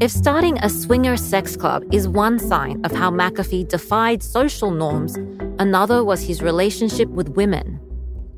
If 0.00 0.10
starting 0.10 0.58
a 0.58 0.68
swinger 0.68 1.16
sex 1.16 1.56
club 1.56 1.84
is 1.92 2.08
one 2.08 2.40
sign 2.40 2.84
of 2.84 2.90
how 2.90 3.12
McAfee 3.12 3.68
defied 3.68 4.24
social 4.24 4.72
norms, 4.72 5.14
another 5.60 6.02
was 6.02 6.20
his 6.20 6.42
relationship 6.42 7.08
with 7.10 7.28
women. 7.28 7.78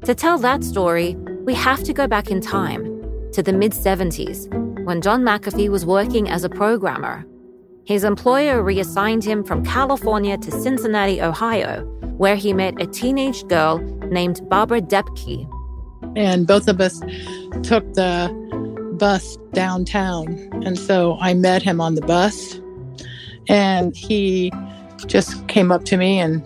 To 0.04 0.14
tell 0.14 0.36
that 0.40 0.62
story, 0.62 1.16
we 1.46 1.54
have 1.54 1.82
to 1.84 1.94
go 1.94 2.06
back 2.06 2.30
in 2.30 2.42
time 2.42 2.84
to 3.32 3.42
the 3.42 3.54
mid 3.54 3.72
70s 3.72 4.67
when 4.88 5.02
John 5.02 5.23
McAfee 5.23 5.68
was 5.68 5.85
working 5.85 6.30
as 6.30 6.45
a 6.45 6.49
programmer. 6.49 7.23
His 7.85 8.04
employer 8.04 8.62
reassigned 8.62 9.23
him 9.23 9.45
from 9.45 9.62
California 9.62 10.38
to 10.38 10.50
Cincinnati, 10.50 11.21
Ohio, 11.21 11.85
where 12.16 12.37
he 12.37 12.54
met 12.54 12.80
a 12.80 12.87
teenage 12.87 13.47
girl 13.49 13.80
named 14.11 14.40
Barbara 14.49 14.80
Depke. 14.80 15.47
And 16.16 16.47
both 16.47 16.68
of 16.68 16.80
us 16.80 17.00
took 17.62 17.85
the 17.92 18.33
bus 18.99 19.37
downtown. 19.52 20.26
And 20.64 20.78
so 20.78 21.18
I 21.21 21.35
met 21.35 21.62
him 21.62 21.83
on 21.83 21.95
the 21.95 22.00
bus. 22.00 22.59
And 23.47 23.95
he 23.95 24.50
just 25.04 25.49
came 25.49 25.71
up 25.71 25.85
to 25.85 25.99
me 25.99 26.18
and 26.18 26.42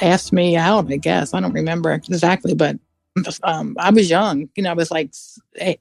asked 0.00 0.32
me 0.32 0.56
out, 0.56 0.92
I 0.92 0.96
guess. 0.96 1.34
I 1.34 1.40
don't 1.40 1.52
remember 1.54 1.90
exactly, 1.92 2.54
but 2.54 2.78
um, 3.42 3.74
I 3.80 3.90
was 3.90 4.08
young. 4.08 4.48
You 4.54 4.62
know, 4.62 4.70
I 4.70 4.74
was 4.74 4.92
like 4.92 5.12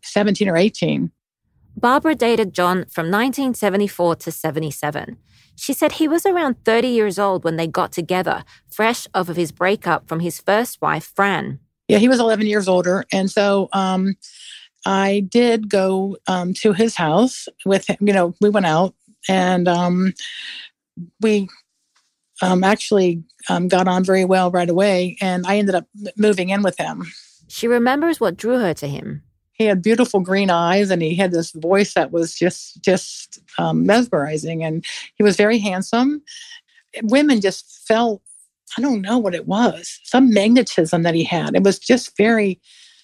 17 0.02 0.50
or 0.50 0.58
18. 0.58 1.12
Barbara 1.76 2.16
dated 2.16 2.54
John 2.54 2.86
from 2.86 3.06
1974 3.06 4.16
to 4.18 4.32
77. 4.32 5.18
She 5.56 5.74
said 5.74 5.94
he 5.94 6.08
was 6.08 6.26
around 6.26 6.64
30 6.64 6.88
years 6.88 7.20
old 7.20 7.44
when 7.44 7.58
they 7.58 7.68
got 7.68 7.92
together, 7.92 8.44
fresh 8.70 9.08
off 9.14 9.30
of 9.30 9.36
his 9.36 9.52
breakup 9.52 10.08
from 10.08 10.22
his 10.22 10.40
first 10.40 10.82
wife, 10.82 11.12
Fran. 11.16 11.60
Yeah, 11.88 11.98
he 11.98 12.08
was 12.08 12.20
11 12.20 12.48
years 12.48 12.68
older. 12.68 13.06
And 13.12 13.30
so 13.30 13.68
um, 13.74 14.16
I 14.86 15.26
did 15.28 15.70
go 15.70 16.18
um, 16.28 16.54
to 16.56 16.72
his 16.74 16.96
house 16.96 17.48
with 17.66 17.90
him. 17.90 17.98
You 18.00 18.14
know, 18.14 18.34
we 18.40 18.50
went 18.50 18.68
out 18.68 18.96
and 19.28 19.68
um, 19.68 20.14
we 21.20 21.50
um, 22.42 22.64
actually 22.64 23.24
um, 23.50 23.68
got 23.68 23.88
on 23.88 24.04
very 24.04 24.24
well 24.24 24.52
right 24.52 24.70
away. 24.70 25.18
And 25.20 25.46
I 25.46 25.58
ended 25.58 25.76
up 25.76 25.88
moving 26.16 26.50
in 26.50 26.62
with 26.62 26.78
him. 26.78 27.06
She 27.48 27.68
remembers 27.68 28.20
what 28.20 28.38
drew 28.38 28.60
her 28.60 28.74
to 28.76 28.88
him 28.88 29.24
he 29.60 29.66
had 29.66 29.82
beautiful 29.82 30.22
green 30.22 30.50
eyes 30.50 30.90
and 30.90 31.02
he 31.02 31.14
had 31.16 31.32
this 31.32 31.52
voice 31.52 31.94
that 31.94 32.12
was 32.12 32.34
just 32.34 32.82
just 32.82 33.40
um, 33.58 33.86
mesmerizing 33.86 34.64
and 34.64 34.84
he 35.16 35.24
was 35.24 35.36
very 35.36 35.60
handsome. 35.60 36.24
Women 37.04 37.42
just 37.42 37.86
felt 37.88 38.24
i 38.78 38.82
don't 38.82 39.02
know 39.02 39.18
what 39.18 39.34
it 39.34 39.48
was 39.48 40.00
some 40.04 40.34
magnetism 40.34 41.04
that 41.04 41.14
he 41.14 41.24
had. 41.24 41.56
It 41.56 41.64
was 41.64 41.78
just 41.78 42.16
very 42.18 42.60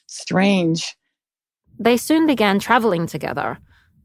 strange. 0.08 0.96
They 1.78 1.98
soon 1.98 2.26
began 2.26 2.60
traveling 2.60 3.06
together. 3.06 3.60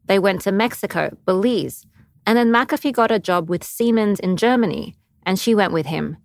They 0.05 0.19
went 0.19 0.41
to 0.41 0.51
mexico 0.51 1.15
belize 1.25 1.85
and 2.27 2.37
then 2.37 2.51
mcafee 2.51 2.91
got 2.91 3.11
a 3.11 3.19
job 3.19 3.49
with 3.49 3.63
siemens 3.63 4.19
in 4.19 4.35
germany 4.35 4.95
and 5.25 5.39
she 5.39 5.55
went 5.55 5.71
with 5.71 5.85
him. 5.85 6.17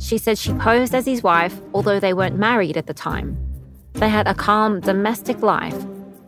She 0.00 0.18
said 0.18 0.38
she 0.38 0.52
posed 0.54 0.94
as 0.94 1.06
his 1.06 1.22
wife 1.22 1.60
although 1.72 2.00
they 2.00 2.14
weren't 2.14 2.36
married 2.36 2.76
at 2.76 2.88
the 2.88 2.94
time 2.94 3.47
they 3.94 4.08
had 4.08 4.26
a 4.28 4.34
calm 4.34 4.80
domestic 4.80 5.42
life 5.42 5.84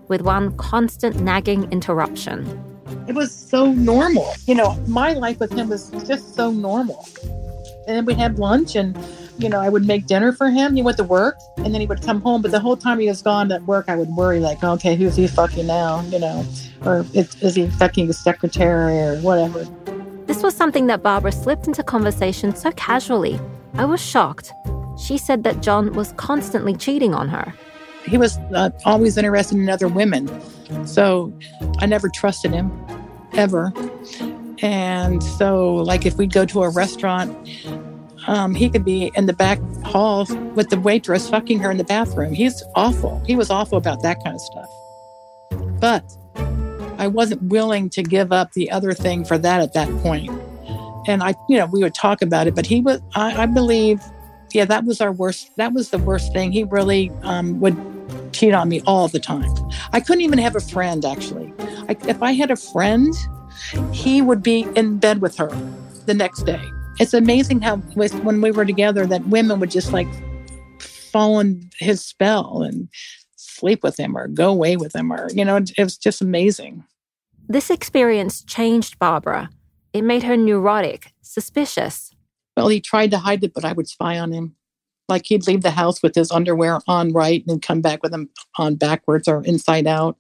with 0.09 0.23
one 0.23 0.57
constant 0.57 1.21
nagging 1.21 1.71
interruption. 1.71 2.45
It 3.07 3.15
was 3.15 3.33
so 3.33 3.73
normal. 3.73 4.33
You 4.47 4.57
know, 4.57 4.75
my 4.89 5.13
life 5.13 5.39
with 5.41 5.53
him 5.53 5.69
was 5.69 5.91
just 6.07 6.35
so 6.35 6.51
normal. 6.51 7.09
And 7.87 7.97
then 7.97 8.05
we 8.05 8.15
had 8.15 8.39
lunch 8.39 8.77
and 8.77 8.97
you 9.43 9.49
know, 9.49 9.61
I 9.61 9.69
would 9.69 9.87
make 9.87 10.07
dinner 10.07 10.33
for 10.33 10.51
him. 10.51 10.77
He 10.77 10.83
went 10.83 10.99
to 10.99 11.05
work 11.05 11.39
and 11.57 11.73
then 11.73 11.81
he 11.81 11.87
would 11.87 12.03
come 12.03 12.21
home. 12.21 12.43
But 12.43 12.51
the 12.51 12.61
whole 12.61 12.77
time 12.77 12.99
he 12.99 13.09
was 13.09 13.23
gone 13.23 13.51
at 13.53 13.63
work, 13.63 13.87
I 13.89 13.97
would 13.97 14.11
worry, 14.11 14.39
like, 14.39 14.63
okay, 14.63 14.97
who's 14.97 15.17
he 15.17 15.27
fucking 15.27 15.67
now? 15.67 16.03
You 16.03 16.19
know, 16.19 16.47
or 16.85 17.07
is, 17.15 17.35
is 17.43 17.55
he 17.55 17.69
fucking 17.69 18.07
his 18.09 18.23
secretary 18.23 18.99
or 18.99 19.19
whatever? 19.21 19.65
This 20.27 20.43
was 20.43 20.55
something 20.55 20.87
that 20.89 21.03
Barbara 21.03 21.33
slipped 21.33 21.67
into 21.67 21.83
conversation 21.83 22.55
so 22.55 22.71
casually. 22.73 23.41
I 23.75 23.85
was 23.85 24.01
shocked. 24.01 24.53
She 25.01 25.19
said 25.19 25.45
that 25.45 25.63
John 25.63 25.93
was 25.95 26.13
constantly 26.13 26.75
cheating 26.75 27.15
on 27.15 27.29
her. 27.29 27.55
He 28.07 28.19
was 28.19 28.37
uh, 28.55 28.71
always 28.85 29.17
interested 29.17 29.57
in 29.57 29.69
other 29.69 29.89
women. 29.89 30.29
So 30.87 31.33
I 31.79 31.87
never 31.87 32.09
trusted 32.09 32.53
him, 32.53 32.71
ever. 33.33 33.73
And 34.63 35.23
so, 35.23 35.77
like, 35.77 36.07
if 36.07 36.17
we'd 36.17 36.33
go 36.33 36.45
to 36.45 36.63
a 36.63 36.71
restaurant, 36.71 37.35
um, 38.27 38.55
he 38.55 38.69
could 38.69 38.85
be 38.85 39.11
in 39.17 39.27
the 39.27 39.33
back 39.33 39.59
hall 39.85 40.27
with 40.55 40.69
the 40.69 40.79
waitress 40.79 41.29
fucking 41.29 41.59
her 41.61 41.71
in 41.71 41.79
the 41.79 41.85
bathroom. 41.85 42.35
He's 42.35 42.63
awful. 42.77 43.23
He 43.27 43.37
was 43.37 43.51
awful 43.51 43.79
about 43.79 44.03
that 44.03 44.23
kind 44.23 44.37
of 44.37 44.41
stuff. 44.41 45.81
But 45.81 46.05
I 46.99 47.07
wasn't 47.07 47.43
willing 47.45 47.89
to 47.91 48.03
give 48.03 48.33
up 48.33 48.53
the 48.53 48.71
other 48.71 48.93
thing 48.93 49.25
for 49.25 49.39
that 49.39 49.63
at 49.63 49.73
that 49.73 49.89
point. 50.03 50.31
And 51.09 51.23
I, 51.23 51.35
you 51.49 51.57
know, 51.57 51.67
we 51.67 51.83
would 51.83 51.95
talk 51.95 52.21
about 52.21 52.47
it, 52.47 52.55
but 52.55 52.67
he 52.67 52.83
was, 52.83 53.01
I, 53.15 53.43
I 53.43 53.47
believe 53.47 54.01
yeah, 54.53 54.65
that 54.65 54.85
was 54.85 55.01
our 55.01 55.13
worst. 55.13 55.51
That 55.57 55.73
was 55.73 55.91
the 55.91 55.99
worst 55.99 56.33
thing. 56.33 56.53
He 56.53 56.65
really 56.65 57.11
um, 57.23 57.61
would 57.61 57.77
cheat 58.33 58.55
on 58.55 58.69
me 58.69 58.81
all 58.87 59.09
the 59.09 59.21
time. 59.21 59.51
I 59.93 60.01
couldn't 60.01 60.23
even 60.23 60.39
have 60.39 60.57
a 60.57 60.61
friend, 60.61 61.05
actually. 61.05 61.53
I, 61.89 61.97
if 62.09 62.23
I 62.23 62.33
had 62.33 62.51
a 62.51 62.57
friend, 62.57 63.15
he 63.93 64.23
would 64.23 64.43
be 64.43 64.67
in 64.75 64.99
bed 64.99 65.21
with 65.21 65.37
her 65.37 65.49
the 66.07 66.15
next 66.15 66.43
day. 66.43 66.63
It's 66.99 67.15
amazing 67.15 67.63
how 67.63 67.77
with, 67.97 68.15
when 68.25 68.41
we 68.41 68.51
were 68.51 68.65
together 68.65 69.07
that 69.07 69.27
women 69.27 69.61
would 69.61 69.71
just 69.71 69.93
like 69.93 70.09
fall 70.81 71.41
in 71.41 71.71
his 71.79 72.05
spell 72.05 72.63
and 72.63 72.89
sleep 73.37 73.83
with 73.83 73.99
him 73.99 74.17
or 74.17 74.29
go 74.29 74.51
away 74.51 74.77
with 74.77 74.95
him 74.95 75.13
or 75.13 75.29
you 75.33 75.45
know 75.45 75.57
it, 75.57 75.73
it 75.77 75.85
was 75.85 75.97
just 75.97 76.21
amazing. 76.21 76.85
This 77.49 77.71
experience 77.71 78.45
changed 78.45 78.99
Barbara. 78.99 79.51
It 79.93 80.03
made 80.03 80.23
her 80.23 80.37
neurotic, 80.37 81.13
suspicious, 81.21 82.13
well, 82.57 82.69
he 82.69 82.81
tried 82.81 83.11
to 83.13 83.19
hide 83.19 83.45
it, 83.45 83.55
but 83.55 83.65
I 83.65 83.73
would 83.73 83.89
spy 83.89 84.19
on 84.19 84.33
him 84.33 84.57
Like 85.09 85.27
he'd 85.27 85.47
leave 85.47 85.63
the 85.63 85.73
house 85.73 86.03
with 86.03 86.15
his 86.15 86.31
underwear 86.31 86.81
on 86.87 87.13
right 87.13 87.45
and 87.49 87.61
come 87.61 87.81
back 87.81 88.03
with 88.03 88.13
them 88.13 88.31
on 88.59 88.77
backwards 88.77 89.29
or 89.29 89.45
inside 89.45 89.87
out. 89.87 90.17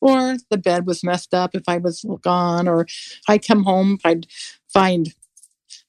Or 0.00 0.36
the 0.50 0.58
bed 0.58 0.86
was 0.86 1.04
messed 1.04 1.32
up 1.32 1.54
if 1.54 1.62
I 1.68 1.78
was 1.78 2.04
gone, 2.22 2.66
or 2.66 2.86
I'd 3.28 3.46
come 3.46 3.62
home, 3.62 3.98
I'd 4.04 4.26
find 4.72 5.14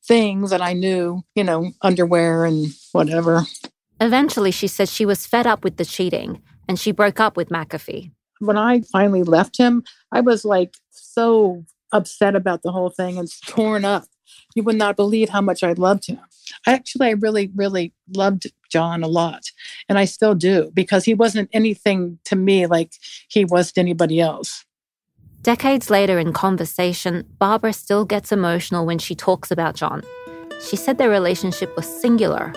things 0.06 0.52
that 0.52 0.62
I 0.62 0.74
knew, 0.74 1.24
you 1.34 1.44
know, 1.44 1.72
underwear 1.82 2.46
and 2.46 2.68
whatever. 2.92 3.44
Eventually, 4.00 4.52
she 4.52 4.68
said 4.68 4.90
she 4.90 5.06
was 5.06 5.26
fed 5.26 5.48
up 5.48 5.64
with 5.64 5.78
the 5.78 5.86
cheating 5.86 6.42
and 6.68 6.78
she 6.78 6.92
broke 6.92 7.20
up 7.20 7.38
with 7.38 7.50
McAfee. 7.50 8.12
When 8.40 8.58
I 8.58 8.82
finally 8.92 9.24
left 9.24 9.58
him, 9.58 9.84
I 10.12 10.22
was 10.22 10.46
like 10.46 10.76
so 10.92 11.66
upset 11.92 12.36
about 12.36 12.62
the 12.64 12.72
whole 12.72 12.90
thing 12.90 13.18
and 13.18 13.30
torn 13.48 13.86
up. 13.86 14.06
You 14.56 14.64
would 14.64 14.76
not 14.76 14.96
believe 14.96 15.30
how 15.30 15.42
much 15.42 15.64
I 15.64 15.74
loved 15.74 16.08
him. 16.08 16.20
Actually, 16.68 17.08
I 17.08 17.12
really, 17.12 17.52
really 17.56 17.94
loved 18.16 18.52
John 18.70 19.04
a 19.04 19.08
lot. 19.08 19.44
And 19.90 19.98
I 19.98 20.06
still 20.06 20.36
do 20.36 20.72
because 20.74 21.06
he 21.06 21.14
wasn't 21.14 21.50
anything 21.54 22.20
to 22.26 22.36
me 22.36 22.66
like 22.68 22.92
he 23.30 23.46
was 23.46 23.72
to 23.74 23.82
anybody 23.82 24.20
else. 24.20 24.66
Decades 25.42 25.90
later 25.90 26.20
in 26.20 26.32
conversation, 26.32 27.26
Barbara 27.38 27.74
still 27.74 28.06
gets 28.06 28.32
emotional 28.32 28.86
when 28.86 29.00
she 29.00 29.14
talks 29.14 29.52
about 29.52 29.76
John. 29.76 30.02
She 30.70 30.78
said 30.78 30.98
their 30.98 31.10
relationship 31.10 31.76
was 31.76 31.86
singular. 31.86 32.54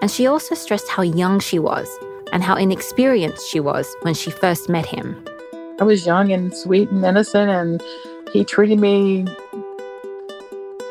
And 0.00 0.10
she 0.10 0.26
also 0.26 0.54
stressed 0.54 0.88
how 0.88 1.02
young 1.02 1.40
she 1.40 1.58
was 1.58 1.88
and 2.32 2.42
how 2.42 2.56
inexperienced 2.56 3.50
she 3.50 3.60
was 3.60 3.86
when 4.02 4.14
she 4.14 4.30
first 4.30 4.68
met 4.68 4.86
him. 4.86 5.22
I 5.78 5.84
was 5.84 6.06
young 6.06 6.32
and 6.32 6.56
sweet 6.56 6.88
and 6.90 7.04
innocent, 7.04 7.50
and 7.50 7.82
he 8.32 8.44
treated 8.44 8.80
me, 8.80 9.26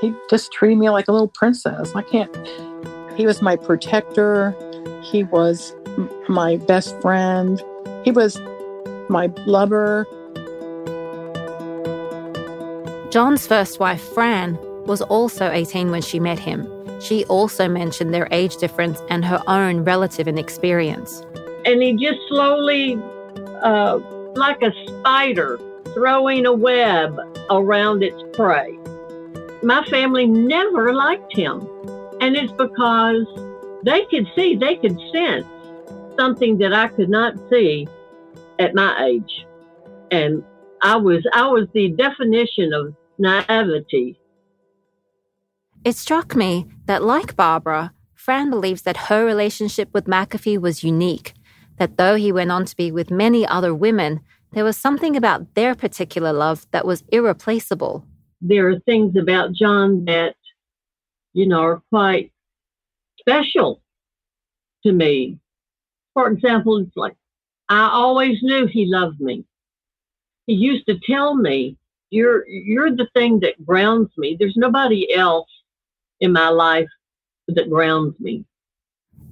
he 0.05 0.13
just 0.29 0.51
treated 0.51 0.77
me 0.77 0.89
like 0.89 1.07
a 1.07 1.11
little 1.11 1.27
princess. 1.27 1.91
I 1.95 2.01
can't, 2.03 2.35
he 3.15 3.25
was 3.25 3.41
my 3.41 3.55
protector. 3.55 4.55
He 5.01 5.23
was 5.23 5.75
my 6.27 6.57
best 6.57 6.99
friend. 7.01 7.61
He 8.03 8.11
was 8.11 8.39
my 9.09 9.31
lover. 9.45 10.05
John's 13.09 13.47
first 13.47 13.79
wife, 13.79 14.01
Fran, 14.13 14.57
was 14.85 15.01
also 15.01 15.49
18 15.49 15.89
when 15.89 16.01
she 16.01 16.19
met 16.19 16.37
him. 16.37 16.69
She 17.01 17.25
also 17.25 17.67
mentioned 17.67 18.13
their 18.13 18.27
age 18.31 18.57
difference 18.57 19.01
and 19.09 19.25
her 19.25 19.41
own 19.47 19.83
relative 19.83 20.27
inexperience. 20.27 21.23
And 21.65 21.81
he 21.81 21.93
just 21.93 22.19
slowly, 22.27 23.01
uh, 23.63 23.99
like 24.35 24.61
a 24.61 24.71
spider, 24.85 25.59
throwing 25.93 26.45
a 26.45 26.53
web 26.53 27.17
around 27.49 28.03
its 28.03 28.21
prey. 28.33 28.77
My 29.65 29.83
family 29.85 30.27
never 30.27 30.93
liked 30.93 31.35
him. 31.35 31.67
And 32.21 32.35
it's 32.35 32.51
because 32.53 33.25
they 33.83 34.05
could 34.11 34.27
see, 34.35 34.55
they 34.55 34.75
could 34.75 34.95
sense 35.11 35.47
something 36.15 36.59
that 36.59 36.71
I 36.71 36.87
could 36.89 37.09
not 37.09 37.33
see 37.49 37.87
at 38.59 38.75
my 38.75 39.05
age. 39.05 39.47
And 40.11 40.43
I 40.83 40.97
was 40.97 41.25
I 41.33 41.47
was 41.47 41.67
the 41.73 41.89
definition 41.89 42.73
of 42.73 42.93
naivety. 43.17 44.19
It 45.83 45.95
struck 45.95 46.35
me 46.35 46.67
that, 46.85 47.03
like 47.03 47.35
Barbara, 47.35 47.91
Fran 48.13 48.51
believes 48.51 48.83
that 48.83 49.09
her 49.09 49.25
relationship 49.25 49.89
with 49.93 50.05
McAfee 50.05 50.61
was 50.61 50.83
unique, 50.83 51.33
that 51.77 51.97
though 51.97 52.15
he 52.15 52.31
went 52.31 52.51
on 52.51 52.65
to 52.65 52.75
be 52.75 52.91
with 52.91 53.09
many 53.09 53.47
other 53.47 53.73
women, 53.73 54.19
there 54.51 54.63
was 54.63 54.77
something 54.77 55.15
about 55.17 55.55
their 55.55 55.73
particular 55.73 56.31
love 56.31 56.67
that 56.69 56.85
was 56.85 57.03
irreplaceable. 57.09 58.05
There 58.47 58.69
are 58.69 58.79
things 58.79 59.15
about 59.15 59.53
John 59.53 60.05
that, 60.05 60.35
you 61.33 61.47
know, 61.47 61.61
are 61.61 61.81
quite 61.89 62.31
special 63.19 63.81
to 64.85 64.91
me. 64.91 65.39
For 66.13 66.29
example, 66.29 66.77
it's 66.77 66.95
like, 66.95 67.15
I 67.69 67.89
always 67.91 68.37
knew 68.43 68.67
he 68.67 68.85
loved 68.85 69.19
me. 69.19 69.45
He 70.45 70.53
used 70.53 70.85
to 70.85 70.99
tell 71.07 71.35
me 71.35 71.77
you're 72.11 72.47
you're 72.47 72.95
the 72.95 73.07
thing 73.15 73.39
that 73.39 73.65
grounds 73.65 74.11
me. 74.15 74.37
There's 74.39 74.55
nobody 74.55 75.11
else 75.11 75.49
in 76.19 76.31
my 76.31 76.49
life 76.49 76.87
that 77.47 77.69
grounds 77.69 78.15
me. 78.19 78.45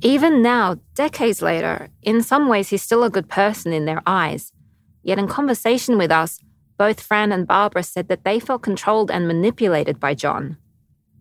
Even 0.02 0.42
now, 0.42 0.80
decades 0.96 1.42
later, 1.42 1.90
in 2.02 2.24
some 2.24 2.48
ways 2.48 2.70
he's 2.70 2.82
still 2.82 3.04
a 3.04 3.12
good 3.12 3.30
person 3.30 3.72
in 3.72 3.86
their 3.86 4.02
eyes. 4.08 4.52
Yet 5.04 5.20
in 5.20 5.28
conversation 5.28 5.98
with 5.98 6.12
us, 6.12 6.40
both 6.78 7.02
Fran 7.02 7.32
and 7.32 7.48
Barbara 7.48 7.84
said 7.84 8.08
that 8.08 8.24
they 8.24 8.40
felt 8.40 8.64
controlled 8.64 9.12
and 9.12 9.28
manipulated 9.28 10.00
by 10.00 10.14
John. 10.14 10.58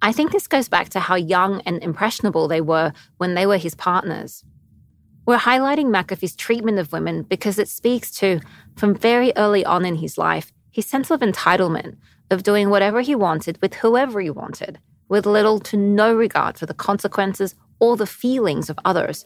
I 0.00 0.12
think 0.12 0.32
this 0.32 0.48
goes 0.48 0.68
back 0.68 0.88
to 0.90 1.00
how 1.00 1.14
young 1.14 1.60
and 1.60 1.82
impressionable 1.82 2.48
they 2.48 2.60
were 2.60 2.92
when 3.18 3.34
they 3.34 3.46
were 3.46 3.58
his 3.58 3.74
partners. 3.74 4.44
We're 5.24 5.38
highlighting 5.38 5.86
McAfee's 5.86 6.34
treatment 6.34 6.80
of 6.80 6.92
women 6.92 7.22
because 7.22 7.58
it 7.58 7.68
speaks 7.68 8.10
to, 8.16 8.40
from 8.76 8.96
very 8.96 9.32
early 9.36 9.64
on 9.64 9.84
in 9.84 9.96
his 9.96 10.18
life, 10.18 10.52
his 10.72 10.86
sense 10.86 11.12
of 11.12 11.20
entitlement, 11.20 11.96
of 12.30 12.42
doing 12.42 12.70
whatever 12.70 13.00
he 13.00 13.14
wanted 13.14 13.60
with 13.62 13.74
whoever 13.74 14.20
he 14.20 14.30
wanted, 14.30 14.80
with 15.08 15.26
little 15.26 15.60
to 15.60 15.76
no 15.76 16.12
regard 16.12 16.58
for 16.58 16.66
the 16.66 16.74
consequences 16.74 17.54
or 17.78 17.96
the 17.96 18.06
feelings 18.06 18.68
of 18.68 18.78
others. 18.84 19.24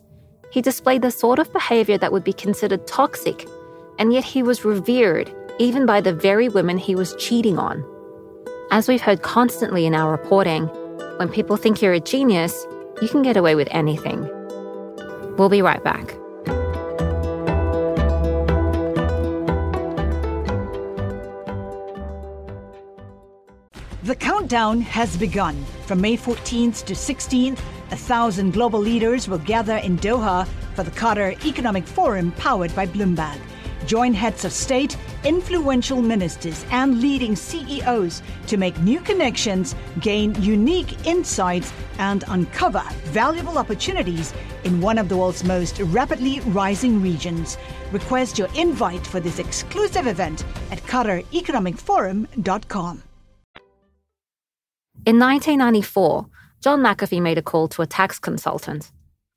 He 0.51 0.61
displayed 0.61 1.01
the 1.01 1.11
sort 1.11 1.39
of 1.39 1.53
behavior 1.53 1.97
that 1.97 2.13
would 2.13 2.25
be 2.25 2.33
considered 2.35 2.87
toxic, 2.87 3.49
and 3.99 4.13
yet 4.13 4.25
he 4.25 4.43
was 4.43 4.65
revered 4.67 5.35
even 5.59 5.87
by 5.87 6.01
the 6.01 6.13
very 6.13 6.49
women 6.49 6.79
he 6.79 6.95
was 6.95 7.15
cheating 7.17 7.59
on. 7.59 7.85
As 8.71 8.89
we've 8.89 9.01
heard 9.01 9.23
constantly 9.23 9.87
in 9.87 9.95
our 9.95 10.11
reporting, 10.11 10.67
when 11.19 11.29
people 11.29 11.57
think 11.57 11.81
you're 11.81 11.93
a 11.93 12.01
genius, 12.01 12.67
you 13.01 13.09
can 13.09 13.23
get 13.23 13.37
away 13.37 13.55
with 13.55 13.69
anything. 13.71 14.29
We'll 15.37 15.49
be 15.49 15.63
right 15.63 15.83
back. 15.83 16.17
The 24.03 24.15
countdown 24.15 24.83
has 24.83 25.17
begun. 25.17 25.65
From 25.87 26.01
May 26.01 26.17
14th 26.17 26.85
to 26.85 26.95
16th, 26.95 27.59
a 27.91 27.97
thousand 27.97 28.53
global 28.53 28.79
leaders 28.79 29.29
will 29.29 29.39
gather 29.39 29.79
in 29.79 29.99
Doha 29.99 30.47
for 30.75 30.85
the 30.85 30.93
Qatar 30.93 31.45
Economic 31.45 31.85
Forum 31.85 32.31
powered 32.33 32.75
by 32.77 32.87
Bloomberg. 32.87 33.39
Join 33.87 34.15
heads 34.15 34.45
of 34.45 34.53
state, 34.53 34.97
influential 35.27 36.01
ministers, 36.01 36.65
and 36.71 37.01
leading 37.01 37.35
CEOs 37.35 38.23
to 38.47 38.57
make 38.57 38.79
new 38.81 39.01
connections, 39.01 39.75
gain 40.01 40.41
unique 40.41 41.05
insights, 41.07 41.73
and 41.99 42.23
uncover 42.29 42.85
valuable 43.07 43.59
opportunities 43.59 44.33
in 44.65 44.81
one 44.81 44.99
of 44.99 45.09
the 45.09 45.17
world's 45.17 45.43
most 45.43 45.81
rapidly 45.81 46.39
rising 46.41 47.01
regions. 47.03 47.59
Request 47.91 48.39
your 48.39 48.49
invite 48.55 49.05
for 49.05 49.19
this 49.21 49.41
exclusive 49.41 50.07
event 50.07 50.45
at 50.71 50.79
QatarEconomicForum.com. 50.85 53.03
In 55.05 55.19
1994, 55.19 56.27
John 56.61 56.81
McAfee 56.81 57.21
made 57.21 57.37
a 57.39 57.43
call 57.43 57.69
to 57.69 57.83
a 57.83 57.87
tax 57.87 58.19
consultant. 58.19 58.91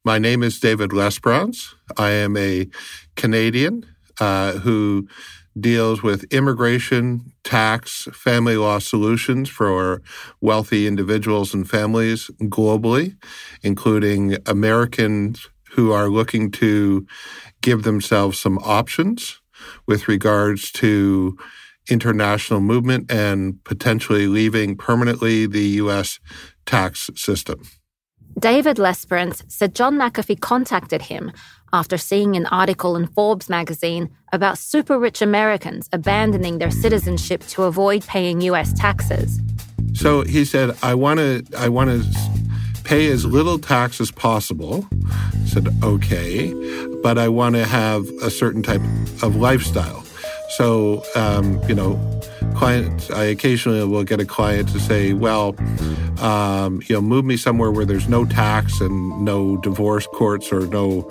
My 0.06 0.18
name 0.18 0.44
is 0.44 0.58
David 0.60 0.92
Lesperance. 0.92 1.76
I 1.98 2.12
am 2.12 2.38
a 2.38 2.70
Canadian 3.16 3.86
uh, 4.20 4.54
who 4.54 5.08
deals 5.60 6.04
with 6.04 6.24
immigration, 6.34 7.32
tax, 7.44 8.08
family 8.14 8.58
law 8.58 8.80
solutions 8.80 9.50
for 9.50 10.02
wealthy 10.42 10.88
individuals 10.88 11.54
and 11.54 11.70
families 11.70 12.30
globally, 12.44 13.16
including 13.62 14.38
Americans 14.46 15.50
who 15.72 15.92
are 15.92 16.10
looking 16.10 16.52
to 16.52 17.06
give 17.62 17.84
themselves 17.84 18.40
some 18.40 18.58
options 18.60 19.40
with 19.86 20.08
regards 20.08 20.72
to 20.72 21.38
international 21.90 22.60
movement 22.60 23.12
and 23.12 23.64
potentially 23.64 24.28
leaving 24.28 24.76
permanently 24.76 25.46
the 25.46 25.66
U.S. 25.82 26.20
tax 26.66 27.10
system. 27.16 27.62
David 28.38 28.78
Lesperance 28.78 29.44
said 29.52 29.76
John 29.76 29.98
McAfee 29.98 30.40
contacted 30.40 31.02
him 31.04 31.32
after 31.74 31.98
seeing 31.98 32.36
an 32.36 32.46
article 32.48 32.96
in 32.96 33.08
Forbes 33.08 33.50
magazine 33.50 34.10
about 34.32 34.58
super 34.58 35.00
rich 35.00 35.22
Americans 35.22 35.90
abandoning 35.92 36.58
their 36.58 36.72
citizenship 36.72 37.42
to 37.48 37.64
avoid 37.64 38.04
paying 38.06 38.42
U.S. 38.42 38.74
taxes. 38.74 39.40
So 39.94 40.22
he 40.22 40.46
said, 40.46 40.78
"I 40.84 40.94
want 40.96 41.20
to, 41.20 41.44
I 41.58 41.70
want 41.70 41.90
to 41.90 42.82
pay 42.84 43.12
as 43.12 43.26
little 43.26 43.60
tax 43.60 44.00
as 44.00 44.12
possible." 44.12 44.88
I 44.92 45.46
said, 45.46 45.68
"Okay, 45.84 46.54
but 47.02 47.18
I 47.18 47.28
want 47.28 47.56
to 47.56 47.66
have 47.66 48.08
a 48.22 48.30
certain 48.30 48.64
type 48.64 48.82
of 49.24 49.36
lifestyle." 49.36 50.04
So, 50.58 51.04
um, 51.16 51.62
you 51.68 51.76
know, 51.76 52.19
clients, 52.60 53.10
I 53.10 53.24
occasionally 53.24 53.82
will 53.86 54.04
get 54.04 54.20
a 54.20 54.26
client 54.26 54.68
to 54.70 54.82
say, 54.82 55.14
well, 55.14 55.56
um, 56.20 56.82
you 56.88 56.94
know, 56.94 57.02
move 57.02 57.24
me 57.24 57.38
somewhere 57.38 57.72
where 57.72 57.86
there's 57.86 58.10
no 58.10 58.26
tax 58.26 58.82
and 58.82 59.24
no 59.24 59.56
divorce 59.58 60.06
courts 60.08 60.52
or 60.52 60.68
no, 60.68 61.10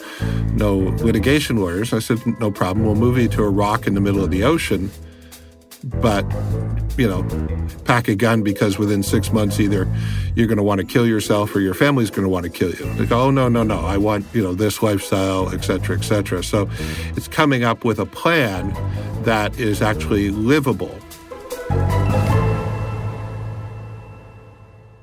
no 0.53 0.77
litigation 0.77 1.57
lawyers. 1.57 1.95
I 1.95 2.01
said, 2.01 2.19
no 2.39 2.51
problem. 2.51 2.85
We'll 2.85 2.97
move 2.97 3.17
you 3.17 3.29
to 3.29 3.45
a 3.45 3.49
rock 3.49 3.87
in 3.87 3.95
the 3.95 4.01
middle 4.03 4.23
of 4.23 4.31
the 4.31 4.45
ocean, 4.45 4.91
but 5.85 6.27
you 6.99 7.09
know, 7.09 7.25
pack 7.85 8.09
a 8.09 8.15
gun 8.15 8.43
because 8.43 8.79
within 8.79 9.03
six 9.03 9.33
months 9.33 9.59
either 9.59 9.89
you're 10.35 10.49
going 10.49 10.59
to 10.59 10.63
want 10.63 10.81
to 10.83 10.87
kill 10.87 11.07
yourself 11.07 11.57
or 11.57 11.61
your 11.61 11.73
family's 11.73 12.11
going 12.11 12.25
to 12.25 12.29
want 12.29 12.45
to 12.45 12.51
kill 12.51 12.73
you. 12.73 13.07
Go, 13.07 13.23
oh 13.23 13.31
no, 13.31 13.49
no, 13.49 13.63
no, 13.63 13.81
I 13.81 13.97
want 13.97 14.27
you 14.35 14.43
know 14.43 14.53
this 14.53 14.83
lifestyle, 14.83 15.49
et 15.55 15.65
cetera, 15.65 15.97
et 15.97 16.03
cetera. 16.03 16.43
So 16.45 16.69
it's 17.17 17.29
coming 17.29 17.65
up 17.65 17.85
with 17.85 17.99
a 17.99 18.07
plan 18.07 18.75
that 19.23 19.59
is 19.59 19.81
actually 19.81 20.31
livable. 20.31 20.95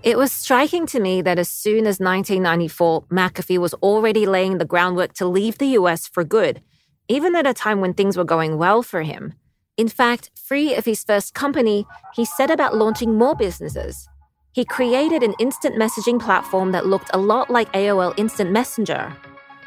It 0.06 0.20
was 0.20 0.32
striking 0.32 0.86
to 0.88 1.00
me 1.00 1.24
that 1.24 1.40
as 1.40 1.50
soon 1.50 1.88
as 1.88 2.00
1994, 2.00 3.06
McAfee 3.08 3.58
was 3.58 3.74
already 3.74 4.28
laying 4.28 4.60
the 4.60 4.64
groundwork 4.64 5.14
to 5.14 5.26
leave 5.26 5.58
the 5.58 5.70
US 5.80 6.08
for 6.08 6.24
good, 6.24 6.62
even 7.08 7.36
at 7.36 7.48
a 7.48 7.56
time 7.56 7.82
when 7.82 7.96
things 7.96 8.16
were 8.16 8.24
going 8.24 8.60
well 8.60 8.84
for 8.84 9.02
him. 9.02 9.34
In 9.78 9.88
fact, 9.88 10.30
free 10.36 10.76
of 10.76 10.86
his 10.86 11.04
first 11.04 11.34
company, 11.34 11.88
he 12.14 12.24
set 12.24 12.52
about 12.52 12.76
launching 12.78 13.16
more 13.16 13.36
businesses. 13.36 14.08
He 14.52 14.64
created 14.64 15.24
an 15.24 15.34
instant 15.40 15.76
messaging 15.76 16.22
platform 16.22 16.72
that 16.74 16.86
looked 16.86 17.10
a 17.12 17.18
lot 17.18 17.50
like 17.50 17.74
AOL 17.74 18.14
Instant 18.16 18.52
Messenger. 18.52 19.12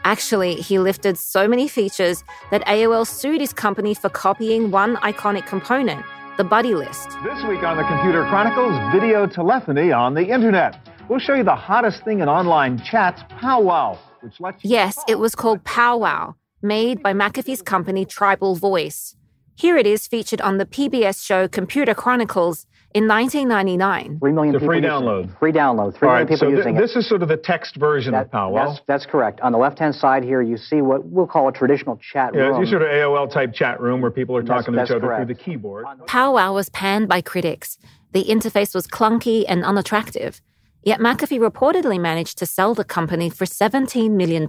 Actually, 0.04 0.54
he 0.54 0.78
lifted 0.78 1.18
so 1.18 1.48
many 1.48 1.66
features 1.66 2.22
that 2.52 2.64
AOL 2.66 3.08
sued 3.08 3.40
his 3.40 3.52
company 3.52 3.92
for 3.92 4.08
copying 4.08 4.70
one 4.70 4.94
iconic 4.98 5.46
component 5.46 6.04
the 6.38 6.44
buddy 6.44 6.72
list. 6.72 7.08
This 7.24 7.42
week 7.48 7.64
on 7.64 7.76
the 7.76 7.82
Computer 7.82 8.22
Chronicles, 8.30 8.72
video 8.92 9.26
telephony 9.26 9.90
on 9.90 10.14
the 10.14 10.22
internet. 10.22 10.78
We'll 11.08 11.18
show 11.18 11.34
you 11.34 11.42
the 11.42 11.56
hottest 11.56 12.04
thing 12.04 12.20
in 12.20 12.28
online 12.28 12.80
chats, 12.80 13.22
powwow, 13.40 13.98
which 14.20 14.38
lets 14.38 14.64
Yes, 14.64 14.96
it 15.08 15.18
was 15.18 15.34
called 15.34 15.64
powwow, 15.64 16.36
made 16.62 17.02
by 17.02 17.12
McAfee's 17.12 17.60
company 17.60 18.04
Tribal 18.04 18.54
Voice. 18.54 19.16
Here 19.56 19.76
it 19.76 19.84
is 19.84 20.06
featured 20.06 20.40
on 20.40 20.58
the 20.58 20.64
PBS 20.64 21.24
show 21.26 21.48
Computer 21.48 21.92
Chronicles 21.92 22.66
in 22.94 23.06
1999. 23.06 24.18
Three 24.18 24.32
million 24.32 24.54
it's 24.54 24.64
free 24.64 24.80
download. 24.80 25.38
Free 25.38 25.52
download. 25.52 25.98
Three 25.98 26.08
All 26.08 26.14
million 26.14 26.26
right, 26.26 26.28
people 26.28 26.38
so 26.38 26.48
using 26.48 26.74
th- 26.74 26.84
it. 26.84 26.86
This 26.86 26.96
is 26.96 27.08
sort 27.08 27.22
of 27.22 27.28
the 27.28 27.36
text 27.36 27.76
version 27.76 28.12
that, 28.12 28.26
of 28.26 28.32
Powwow. 28.32 28.68
That's, 28.68 28.80
that's, 28.86 29.06
correct. 29.06 29.40
On 29.40 29.52
the 29.52 29.58
left-hand 29.58 29.94
side 29.94 30.24
here, 30.24 30.40
you 30.40 30.56
see 30.56 30.80
what 30.80 31.04
we'll 31.04 31.26
call 31.26 31.48
a 31.48 31.52
traditional 31.52 31.98
chat 31.98 32.34
yeah, 32.34 32.40
room. 32.40 32.56
Yeah, 32.56 32.62
it's 32.62 32.70
sort 32.70 32.82
of 32.82 32.88
AOL 32.88 33.32
type 33.32 33.52
chat 33.52 33.80
room 33.80 34.00
where 34.00 34.10
people 34.10 34.36
are 34.36 34.42
talking 34.42 34.74
that's, 34.74 34.88
to 34.88 34.94
each 34.94 34.96
other 34.96 35.06
correct. 35.08 35.26
through 35.26 35.34
the 35.34 35.40
keyboard. 35.40 35.86
Powwow 36.06 36.54
was 36.54 36.70
panned 36.70 37.08
by 37.08 37.20
critics. 37.20 37.78
The 38.12 38.24
interface 38.24 38.74
was 38.74 38.86
clunky 38.86 39.44
and 39.46 39.64
unattractive. 39.64 40.40
Yet 40.82 41.00
McAfee 41.00 41.38
reportedly 41.38 42.00
managed 42.00 42.38
to 42.38 42.46
sell 42.46 42.74
the 42.74 42.84
company 42.84 43.28
for 43.28 43.44
$17 43.44 44.12
million. 44.12 44.46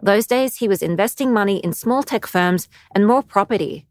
Those 0.00 0.26
days, 0.26 0.56
he 0.56 0.68
was 0.68 0.80
investing 0.80 1.32
money 1.32 1.58
in 1.58 1.72
small 1.72 2.02
tech 2.02 2.24
firms 2.24 2.68
and 2.94 3.06
more 3.06 3.22
property. 3.22 3.86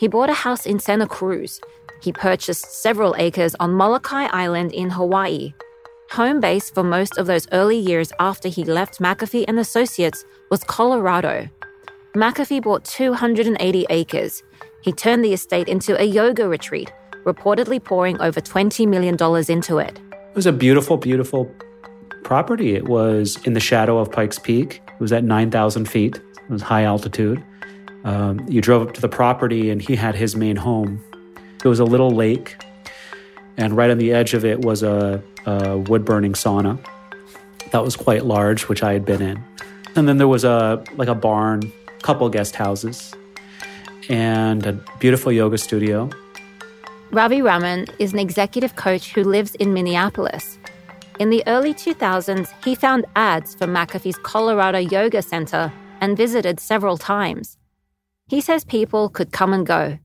He 0.00 0.08
bought 0.08 0.30
a 0.30 0.34
house 0.34 0.64
in 0.64 0.78
Santa 0.80 1.06
Cruz. 1.06 1.60
He 2.00 2.12
purchased 2.12 2.82
several 2.82 3.14
acres 3.18 3.54
on 3.60 3.74
Molokai 3.74 4.26
Island 4.26 4.72
in 4.72 4.90
Hawaii. 4.90 5.54
Home 6.12 6.40
base 6.40 6.70
for 6.70 6.82
most 6.82 7.18
of 7.18 7.26
those 7.26 7.46
early 7.52 7.78
years 7.78 8.12
after 8.18 8.48
he 8.48 8.64
left 8.64 8.98
McAfee 8.98 9.44
and 9.46 9.58
Associates 9.58 10.24
was 10.50 10.64
Colorado. 10.64 11.48
McAfee 12.14 12.62
bought 12.62 12.84
280 12.84 13.86
acres. 13.90 14.42
He 14.82 14.92
turned 14.92 15.24
the 15.24 15.32
estate 15.32 15.68
into 15.68 16.00
a 16.00 16.04
yoga 16.04 16.48
retreat, 16.48 16.92
reportedly 17.24 17.82
pouring 17.82 18.20
over 18.20 18.40
$20 18.40 18.88
million 18.88 19.16
into 19.48 19.78
it. 19.78 20.00
It 20.10 20.34
was 20.34 20.46
a 20.46 20.52
beautiful, 20.52 20.96
beautiful 20.96 21.54
property. 22.24 22.74
It 22.74 22.88
was 22.88 23.38
in 23.44 23.52
the 23.52 23.60
shadow 23.60 23.98
of 23.98 24.10
Pikes 24.10 24.38
Peak. 24.38 24.82
It 24.88 25.00
was 25.00 25.12
at 25.12 25.22
9,000 25.22 25.88
feet. 25.88 26.16
It 26.16 26.50
was 26.50 26.62
high 26.62 26.84
altitude. 26.84 27.44
Um, 28.04 28.44
you 28.48 28.60
drove 28.60 28.88
up 28.88 28.94
to 28.94 29.00
the 29.00 29.08
property, 29.08 29.70
and 29.70 29.82
he 29.82 29.94
had 29.94 30.14
his 30.14 30.34
main 30.34 30.56
home. 30.56 31.04
It 31.64 31.68
was 31.68 31.80
a 31.80 31.84
little 31.84 32.10
lake, 32.10 32.56
and 33.56 33.76
right 33.76 33.90
on 33.90 33.98
the 33.98 34.12
edge 34.12 34.34
of 34.34 34.44
it 34.44 34.60
was 34.60 34.82
a, 34.82 35.22
a 35.46 35.78
wood 35.78 36.04
burning 36.04 36.32
sauna 36.32 36.78
that 37.70 37.84
was 37.84 37.96
quite 37.96 38.24
large, 38.24 38.68
which 38.68 38.82
I 38.82 38.92
had 38.92 39.04
been 39.04 39.22
in. 39.22 39.42
And 39.96 40.08
then 40.08 40.18
there 40.18 40.28
was 40.28 40.44
a 40.44 40.82
like 40.96 41.08
a 41.08 41.14
barn, 41.14 41.72
couple 42.02 42.28
guest 42.28 42.56
houses, 42.56 43.12
and 44.08 44.66
a 44.66 44.72
beautiful 44.98 45.32
yoga 45.32 45.58
studio. 45.58 46.10
Ravi 47.10 47.42
Raman 47.42 47.86
is 47.98 48.12
an 48.12 48.20
executive 48.20 48.76
coach 48.76 49.12
who 49.12 49.24
lives 49.24 49.56
in 49.56 49.74
Minneapolis. 49.74 50.58
In 51.18 51.28
the 51.28 51.42
early 51.46 51.74
2000s, 51.74 52.48
he 52.64 52.74
found 52.74 53.04
ads 53.16 53.54
for 53.54 53.66
McAfee's 53.66 54.16
Colorado 54.18 54.78
Yoga 54.78 55.20
Center 55.20 55.72
and 56.00 56.16
visited 56.16 56.60
several 56.60 56.96
times. 56.96 57.58
He 58.28 58.40
says 58.40 58.64
people 58.64 59.08
could 59.08 59.32
come 59.32 59.52
and 59.52 59.66
go. 59.66 59.98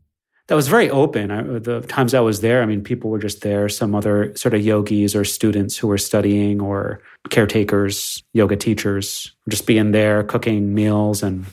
That 0.47 0.55
was 0.55 0.67
very 0.67 0.89
open. 0.91 1.31
I, 1.31 1.41
the 1.41 1.81
times 1.81 2.13
I 2.13 2.19
was 2.19 2.41
there, 2.41 2.61
I 2.61 2.65
mean, 2.65 2.83
people 2.83 3.09
were 3.09 3.19
just 3.19 3.41
there, 3.41 3.67
some 3.67 3.95
other 3.95 4.35
sort 4.35 4.53
of 4.53 4.61
yogis 4.61 5.15
or 5.15 5.25
students 5.25 5.75
who 5.75 5.87
were 5.87 5.97
studying 5.97 6.61
or 6.61 7.01
caretakers, 7.29 8.23
yoga 8.33 8.55
teachers, 8.55 9.31
just 9.49 9.65
being 9.65 9.91
there, 9.91 10.23
cooking 10.23 10.75
meals, 10.75 11.23
and 11.23 11.45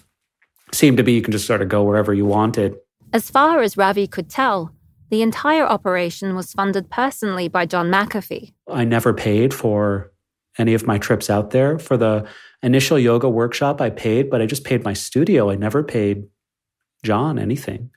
seemed 0.73 0.99
to 0.99 1.03
be 1.03 1.13
you 1.13 1.23
can 1.23 1.33
just 1.33 1.47
sort 1.47 1.63
of 1.63 1.69
go 1.69 1.83
wherever 1.83 2.13
you 2.13 2.27
wanted. 2.27 2.77
As 3.15 3.31
far 3.31 3.63
as 3.63 3.77
Ravi 3.77 4.07
could 4.07 4.29
tell, 4.29 4.75
the 5.11 5.23
entire 5.23 5.65
operation 5.65 6.35
was 6.35 6.53
funded 6.53 6.91
personally 6.91 7.49
by 7.49 7.67
John 7.67 7.91
McAfee. 7.91 8.53
I 8.71 8.85
never 8.85 9.13
paid 9.13 9.53
for 9.53 10.11
any 10.59 10.75
of 10.75 10.87
my 10.87 10.99
trips 10.99 11.31
out 11.31 11.51
there. 11.51 11.79
For 11.79 11.97
the 11.97 12.27
initial 12.63 12.99
yoga 12.99 13.29
workshop, 13.29 13.81
I 13.81 13.91
paid, 13.91 14.31
but 14.31 14.43
I 14.43 14.47
just 14.47 14.65
paid 14.65 14.85
my 14.85 14.93
studio. 14.93 15.51
I 15.51 15.57
never 15.57 15.83
paid 15.83 16.25
John 17.03 17.39
anything. 17.39 17.91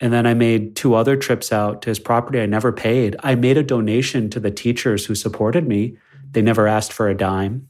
And 0.00 0.12
then 0.12 0.26
I 0.26 0.34
made 0.34 0.76
two 0.76 0.94
other 0.94 1.16
trips 1.16 1.52
out 1.52 1.82
to 1.82 1.90
his 1.90 1.98
property. 1.98 2.40
I 2.40 2.46
never 2.46 2.72
paid. 2.72 3.16
I 3.20 3.34
made 3.34 3.56
a 3.56 3.62
donation 3.62 4.30
to 4.30 4.40
the 4.40 4.50
teachers 4.50 5.06
who 5.06 5.14
supported 5.14 5.66
me. 5.66 5.98
They 6.30 6.42
never 6.42 6.68
asked 6.68 6.92
for 6.92 7.08
a 7.08 7.16
dime. 7.16 7.68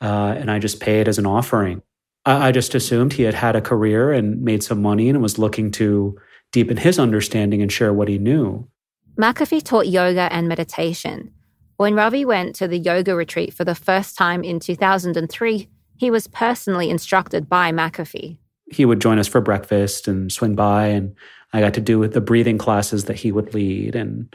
Uh, 0.00 0.34
and 0.36 0.50
I 0.50 0.58
just 0.58 0.80
paid 0.80 1.08
as 1.08 1.18
an 1.18 1.26
offering. 1.26 1.82
I, 2.24 2.48
I 2.48 2.52
just 2.52 2.74
assumed 2.74 3.14
he 3.14 3.24
had 3.24 3.34
had 3.34 3.56
a 3.56 3.60
career 3.60 4.12
and 4.12 4.42
made 4.42 4.62
some 4.62 4.82
money 4.82 5.08
and 5.08 5.22
was 5.22 5.38
looking 5.38 5.70
to 5.72 6.18
deepen 6.52 6.76
his 6.76 6.98
understanding 6.98 7.62
and 7.62 7.72
share 7.72 7.92
what 7.92 8.08
he 8.08 8.18
knew. 8.18 8.68
McAfee 9.16 9.64
taught 9.64 9.88
yoga 9.88 10.32
and 10.32 10.48
meditation. 10.48 11.32
When 11.76 11.94
Ravi 11.94 12.24
went 12.24 12.54
to 12.56 12.68
the 12.68 12.78
yoga 12.78 13.14
retreat 13.14 13.52
for 13.52 13.64
the 13.64 13.74
first 13.74 14.16
time 14.16 14.44
in 14.44 14.60
2003, 14.60 15.68
he 15.96 16.10
was 16.10 16.26
personally 16.28 16.90
instructed 16.90 17.48
by 17.48 17.72
McAfee. 17.72 18.38
He 18.72 18.84
would 18.84 19.00
join 19.00 19.18
us 19.18 19.28
for 19.28 19.40
breakfast 19.40 20.08
and 20.08 20.32
swing 20.32 20.54
by, 20.54 20.86
and 20.86 21.14
I 21.52 21.60
got 21.60 21.74
to 21.74 21.80
do 21.80 22.06
the 22.08 22.20
breathing 22.20 22.58
classes 22.58 23.04
that 23.04 23.16
he 23.16 23.30
would 23.30 23.54
lead. 23.54 23.94
And 23.94 24.34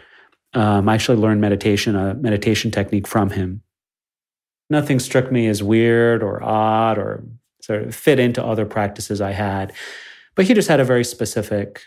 um, 0.54 0.88
I 0.88 0.94
actually 0.94 1.18
learned 1.18 1.42
meditation, 1.42 1.96
a 1.96 2.14
meditation 2.14 2.72
technique 2.72 3.08
from 3.08 3.32
him. 3.32 3.62
Nothing 4.70 5.00
struck 5.00 5.32
me 5.32 5.48
as 5.48 5.64
weird 5.64 6.22
or 6.22 6.44
odd 6.44 6.98
or 6.98 7.24
sort 7.62 7.84
of 7.84 7.96
fit 7.96 8.20
into 8.20 8.44
other 8.44 8.66
practices 8.66 9.22
I 9.22 9.32
had. 9.32 9.74
But 10.36 10.46
he 10.46 10.54
just 10.54 10.68
had 10.68 10.80
a 10.80 10.86
very 10.86 11.04
specific 11.04 11.82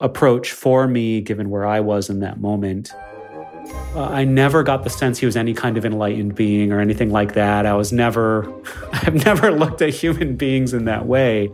approach 0.00 0.52
for 0.52 0.88
me, 0.88 1.20
given 1.20 1.50
where 1.50 1.64
I 1.64 1.80
was 1.80 2.10
in 2.10 2.20
that 2.20 2.40
moment. 2.40 2.92
Uh, 3.94 4.08
I 4.08 4.24
never 4.24 4.62
got 4.62 4.84
the 4.84 4.90
sense 4.90 5.18
he 5.18 5.26
was 5.26 5.36
any 5.36 5.54
kind 5.54 5.76
of 5.76 5.84
enlightened 5.84 6.34
being 6.34 6.72
or 6.72 6.80
anything 6.80 7.10
like 7.10 7.34
that. 7.34 7.66
I 7.66 7.74
was 7.74 7.92
never, 7.92 8.52
I've 8.92 9.24
never 9.24 9.52
looked 9.52 9.80
at 9.82 9.90
human 9.90 10.36
beings 10.36 10.74
in 10.74 10.86
that 10.86 11.06
way. 11.06 11.50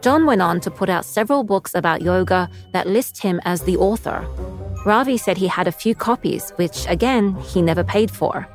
John 0.00 0.26
went 0.26 0.42
on 0.42 0.60
to 0.60 0.70
put 0.70 0.88
out 0.88 1.04
several 1.04 1.42
books 1.42 1.74
about 1.74 2.02
yoga 2.02 2.48
that 2.72 2.86
list 2.86 3.20
him 3.20 3.40
as 3.44 3.62
the 3.62 3.76
author. 3.76 4.26
Ravi 4.84 5.16
said 5.16 5.36
he 5.36 5.48
had 5.48 5.66
a 5.66 5.72
few 5.72 5.94
copies, 5.94 6.50
which, 6.56 6.86
again, 6.88 7.34
he 7.36 7.60
never 7.60 7.82
paid 7.82 8.10
for. 8.10 8.46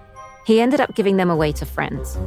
He 0.46 0.62
ended 0.62 0.80
up 0.80 0.96
giving 0.96 1.18
them 1.18 1.30
away 1.30 1.52
to 1.54 1.66
friends. 1.66 2.18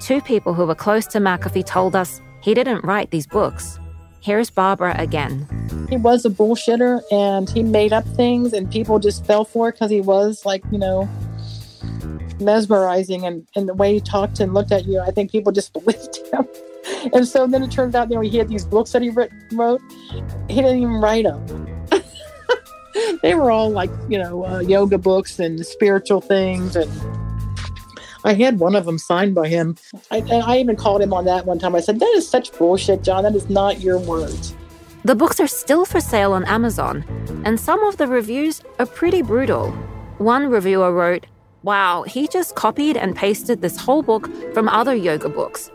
Two 0.00 0.20
people 0.20 0.52
who 0.52 0.66
were 0.66 0.74
close 0.74 1.06
to 1.08 1.18
McAfee 1.18 1.64
told 1.64 1.94
us 1.94 2.20
he 2.42 2.54
didn't 2.54 2.84
write 2.84 3.10
these 3.10 3.26
books. 3.26 3.78
Here's 4.20 4.50
Barbara 4.50 4.94
again. 4.98 5.46
He 5.88 5.96
was 5.96 6.24
a 6.24 6.30
bullshitter 6.30 7.00
and 7.12 7.48
he 7.48 7.62
made 7.62 7.92
up 7.92 8.04
things, 8.16 8.52
and 8.52 8.70
people 8.70 8.98
just 8.98 9.24
fell 9.24 9.44
for 9.44 9.68
it 9.68 9.72
because 9.72 9.90
he 9.90 10.00
was 10.00 10.44
like, 10.44 10.64
you 10.72 10.78
know, 10.78 11.08
mesmerizing 12.40 13.24
and, 13.24 13.46
and 13.54 13.68
the 13.68 13.74
way 13.74 13.94
he 13.94 14.00
talked 14.00 14.40
and 14.40 14.52
looked 14.52 14.72
at 14.72 14.86
you. 14.86 15.00
I 15.00 15.10
think 15.12 15.30
people 15.30 15.52
just 15.52 15.72
believed 15.72 16.18
him. 16.32 16.46
And 17.12 17.26
so 17.26 17.46
then 17.46 17.62
it 17.62 17.70
turns 17.70 17.94
out, 17.94 18.10
you 18.10 18.16
know, 18.16 18.20
he 18.20 18.36
had 18.38 18.48
these 18.48 18.64
books 18.64 18.92
that 18.92 19.02
he 19.02 19.10
wrote. 19.10 19.80
He 20.48 20.56
didn't 20.56 20.78
even 20.78 20.94
write 20.94 21.24
them. 21.24 21.88
they 23.22 23.34
were 23.34 23.50
all 23.50 23.70
like, 23.70 23.90
you 24.08 24.18
know, 24.18 24.44
uh, 24.44 24.60
yoga 24.60 24.98
books 24.98 25.38
and 25.38 25.64
spiritual 25.64 26.20
things. 26.20 26.76
And 26.76 26.90
I 28.24 28.34
had 28.34 28.58
one 28.58 28.74
of 28.74 28.86
them 28.86 28.98
signed 28.98 29.34
by 29.34 29.48
him. 29.48 29.76
I, 30.10 30.18
and 30.18 30.42
I 30.42 30.58
even 30.58 30.76
called 30.76 31.02
him 31.02 31.12
on 31.12 31.24
that 31.26 31.46
one 31.46 31.58
time. 31.58 31.74
I 31.74 31.80
said, 31.80 32.00
That 32.00 32.12
is 32.16 32.28
such 32.28 32.52
bullshit, 32.56 33.02
John. 33.02 33.22
That 33.22 33.36
is 33.36 33.48
not 33.48 33.80
your 33.80 33.98
words. 33.98 34.54
The 35.04 35.14
books 35.14 35.38
are 35.38 35.46
still 35.46 35.84
for 35.84 36.00
sale 36.00 36.32
on 36.32 36.44
Amazon, 36.46 37.04
and 37.44 37.60
some 37.60 37.80
of 37.84 37.96
the 37.96 38.08
reviews 38.08 38.62
are 38.80 38.86
pretty 38.86 39.22
brutal. 39.22 39.70
One 40.18 40.48
reviewer 40.48 40.92
wrote, 40.92 41.26
Wow, 41.62 42.02
he 42.02 42.26
just 42.26 42.56
copied 42.56 42.96
and 42.96 43.14
pasted 43.14 43.60
this 43.60 43.76
whole 43.76 44.02
book 44.02 44.28
from 44.52 44.68
other 44.68 44.94
yoga 44.94 45.28
books. 45.28 45.70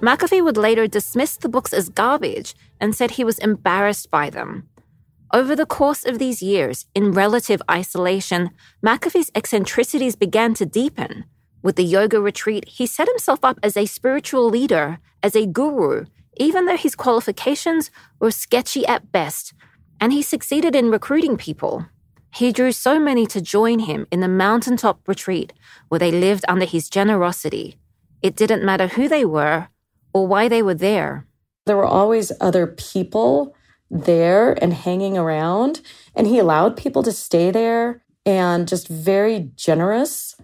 McAfee 0.00 0.44
would 0.44 0.56
later 0.56 0.86
dismiss 0.86 1.36
the 1.36 1.48
books 1.48 1.72
as 1.72 1.88
garbage 1.88 2.54
and 2.80 2.94
said 2.94 3.12
he 3.12 3.24
was 3.24 3.38
embarrassed 3.40 4.12
by 4.12 4.30
them. 4.30 4.68
Over 5.34 5.56
the 5.56 5.66
course 5.66 6.06
of 6.06 6.20
these 6.20 6.40
years, 6.40 6.86
in 6.94 7.10
relative 7.10 7.60
isolation, 7.68 8.50
McAfee's 8.84 9.32
eccentricities 9.34 10.14
began 10.14 10.54
to 10.54 10.64
deepen. 10.64 11.24
With 11.62 11.74
the 11.74 11.84
yoga 11.84 12.20
retreat, 12.20 12.68
he 12.68 12.86
set 12.86 13.08
himself 13.08 13.40
up 13.42 13.58
as 13.60 13.76
a 13.76 13.86
spiritual 13.86 14.48
leader, 14.48 15.00
as 15.20 15.34
a 15.34 15.46
guru, 15.46 16.04
even 16.36 16.66
though 16.66 16.76
his 16.76 16.94
qualifications 16.94 17.90
were 18.20 18.30
sketchy 18.30 18.86
at 18.86 19.10
best, 19.10 19.52
and 20.00 20.12
he 20.12 20.22
succeeded 20.22 20.76
in 20.76 20.92
recruiting 20.92 21.36
people. 21.36 21.86
He 22.32 22.52
drew 22.52 22.70
so 22.70 23.00
many 23.00 23.26
to 23.26 23.40
join 23.40 23.80
him 23.80 24.06
in 24.12 24.20
the 24.20 24.28
mountaintop 24.28 25.00
retreat 25.08 25.52
where 25.88 25.98
they 25.98 26.12
lived 26.12 26.44
under 26.46 26.66
his 26.66 26.88
generosity. 26.88 27.78
It 28.22 28.36
didn't 28.36 28.64
matter 28.64 28.86
who 28.86 29.08
they 29.08 29.24
were 29.24 29.68
or 30.12 30.26
why 30.26 30.48
they 30.48 30.62
were 30.62 30.74
there. 30.74 31.26
There 31.66 31.76
were 31.76 31.84
always 31.84 32.32
other 32.40 32.66
people 32.66 33.54
there 33.90 34.52
and 34.62 34.72
hanging 34.72 35.16
around, 35.16 35.80
and 36.14 36.26
he 36.26 36.38
allowed 36.38 36.76
people 36.76 37.02
to 37.02 37.12
stay 37.12 37.50
there 37.50 38.02
and 38.26 38.68
just 38.68 38.88
very 38.88 39.50
generous 39.56 40.36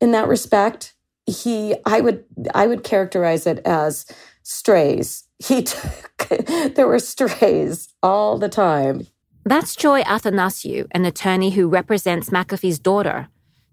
in 0.00 0.12
that 0.12 0.28
respect. 0.28 0.94
He 1.26 1.74
I 1.84 2.00
would 2.00 2.24
I 2.54 2.66
would 2.66 2.84
characterize 2.84 3.46
it 3.46 3.58
as 3.64 4.06
strays. 4.42 5.24
He 5.38 5.62
took 5.62 6.28
there 6.74 6.88
were 6.88 6.98
strays 6.98 7.88
all 8.02 8.38
the 8.38 8.48
time. 8.48 9.06
That's 9.44 9.74
Joy 9.74 10.02
Athanasiou, 10.02 10.86
an 10.90 11.04
attorney 11.06 11.50
who 11.50 11.68
represents 11.68 12.30
McAfee's 12.30 12.78
daughter. 12.78 13.28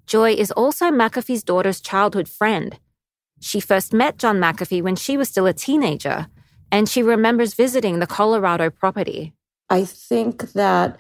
Joy 0.06 0.32
is 0.32 0.52
also 0.52 0.86
McAfee's 0.86 1.44
daughter's 1.44 1.82
childhood 1.82 2.30
friend. 2.30 2.80
She 3.40 3.60
first 3.60 3.94
met 3.94 4.18
John 4.18 4.38
McAfee 4.40 4.82
when 4.82 4.96
she 4.96 5.18
was 5.18 5.30
still 5.30 5.46
a 5.46 5.54
teenager, 5.54 6.28
and 6.72 6.90
she 6.90 7.04
remembers 7.04 7.54
visiting 7.54 8.00
the 8.00 8.08
Colorado 8.08 8.70
property. 8.70 9.34
I 9.70 9.86
think 9.86 10.54
that 10.54 10.98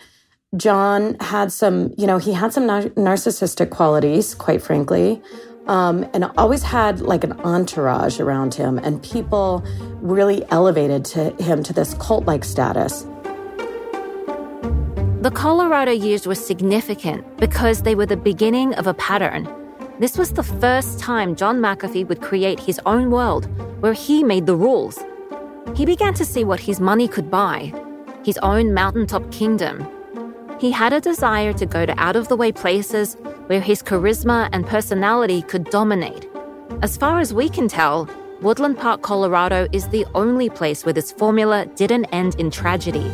John 0.55 1.15
had 1.19 1.51
some, 1.51 1.93
you 1.97 2.07
know, 2.07 2.17
he 2.17 2.33
had 2.33 2.53
some 2.53 2.65
nar- 2.65 2.83
narcissistic 2.95 3.69
qualities, 3.69 4.33
quite 4.35 4.61
frankly, 4.61 5.21
um, 5.67 6.07
and 6.13 6.23
always 6.37 6.63
had 6.63 7.01
like 7.01 7.23
an 7.23 7.33
entourage 7.41 8.19
around 8.19 8.53
him, 8.53 8.77
and 8.77 9.03
people 9.03 9.63
really 10.01 10.45
elevated 10.49 11.03
to 11.05 11.31
him 11.43 11.63
to 11.63 11.73
this 11.73 11.93
cult 11.95 12.25
like 12.25 12.45
status. 12.45 13.05
The 15.21 15.31
Colorado 15.33 15.91
years 15.91 16.25
were 16.25 16.35
significant 16.35 17.37
because 17.37 17.81
they 17.81 17.95
were 17.95 18.05
the 18.05 18.15
beginning 18.15 18.73
of 18.75 18.87
a 18.87 18.93
pattern. 18.93 19.45
This 19.99 20.15
was 20.15 20.31
the 20.31 20.43
first 20.43 20.99
time 20.99 21.35
John 21.35 21.59
McAfee 21.59 22.07
would 22.07 22.21
create 22.21 22.59
his 22.59 22.79
own 22.85 23.09
world 23.09 23.47
where 23.81 23.93
he 23.93 24.23
made 24.23 24.45
the 24.45 24.55
rules. 24.55 24.99
He 25.75 25.87
began 25.87 26.13
to 26.13 26.23
see 26.23 26.43
what 26.43 26.59
his 26.59 26.79
money 26.79 27.07
could 27.07 27.31
buy 27.31 27.73
his 28.23 28.37
own 28.39 28.73
mountaintop 28.73 29.31
kingdom. 29.31 29.87
He 30.59 30.69
had 30.69 30.93
a 30.93 31.01
desire 31.01 31.53
to 31.53 31.65
go 31.65 31.85
to 31.85 31.97
out 31.97 32.15
of 32.15 32.27
the 32.27 32.35
way 32.35 32.51
places 32.51 33.15
where 33.47 33.61
his 33.61 33.81
charisma 33.81 34.49
and 34.51 34.67
personality 34.67 35.41
could 35.41 35.63
dominate. 35.71 36.27
As 36.83 36.95
far 36.95 37.19
as 37.19 37.33
we 37.33 37.49
can 37.49 37.67
tell, 37.67 38.07
Woodland 38.41 38.77
Park, 38.77 39.01
Colorado 39.01 39.67
is 39.71 39.87
the 39.87 40.05
only 40.13 40.49
place 40.49 40.85
where 40.85 40.93
this 40.93 41.11
formula 41.11 41.65
didn't 41.75 42.05
end 42.11 42.35
in 42.35 42.51
tragedy. 42.51 43.09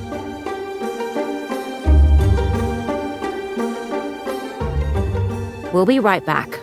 We'll 5.71 5.85
be 5.85 5.99
right 5.99 6.25
back. 6.25 6.62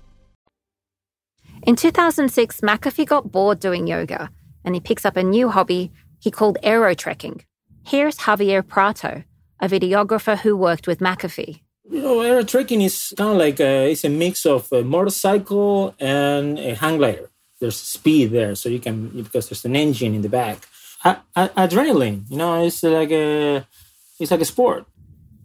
In 1.63 1.75
2006, 1.75 2.61
McAfee 2.61 3.05
got 3.05 3.31
bored 3.31 3.59
doing 3.59 3.85
yoga 3.85 4.29
and 4.65 4.73
he 4.73 4.81
picks 4.81 5.05
up 5.05 5.15
a 5.15 5.23
new 5.23 5.49
hobby 5.49 5.91
he 6.19 6.31
called 6.31 6.57
aero 6.63 6.93
trekking. 6.93 7.43
Here's 7.85 8.17
Javier 8.17 8.65
Prato, 8.67 9.23
a 9.59 9.67
videographer 9.67 10.37
who 10.37 10.55
worked 10.55 10.87
with 10.87 10.99
McAfee. 10.99 11.61
You 11.89 12.01
know, 12.01 12.21
aero 12.21 12.43
trekking 12.43 12.81
is 12.81 13.13
kind 13.17 13.31
of 13.31 13.37
like 13.37 13.59
a, 13.59 13.91
it's 13.91 14.03
a 14.03 14.09
mix 14.09 14.45
of 14.45 14.71
a 14.71 14.83
motorcycle 14.83 15.95
and 15.99 16.59
a 16.59 16.75
hang 16.75 16.97
glider. 16.97 17.29
There's 17.59 17.77
speed 17.77 18.31
there, 18.31 18.55
so 18.55 18.69
you 18.69 18.79
can 18.79 19.09
because 19.09 19.49
there's 19.49 19.65
an 19.65 19.75
engine 19.75 20.15
in 20.15 20.21
the 20.21 20.29
back. 20.29 20.67
A- 21.05 21.17
a- 21.35 21.49
adrenaline, 21.49 22.23
you 22.29 22.37
know, 22.37 22.63
it's 22.63 22.81
like 22.81 23.11
a 23.11 23.67
it's 24.19 24.31
like 24.31 24.41
a 24.41 24.45
sport. 24.45 24.85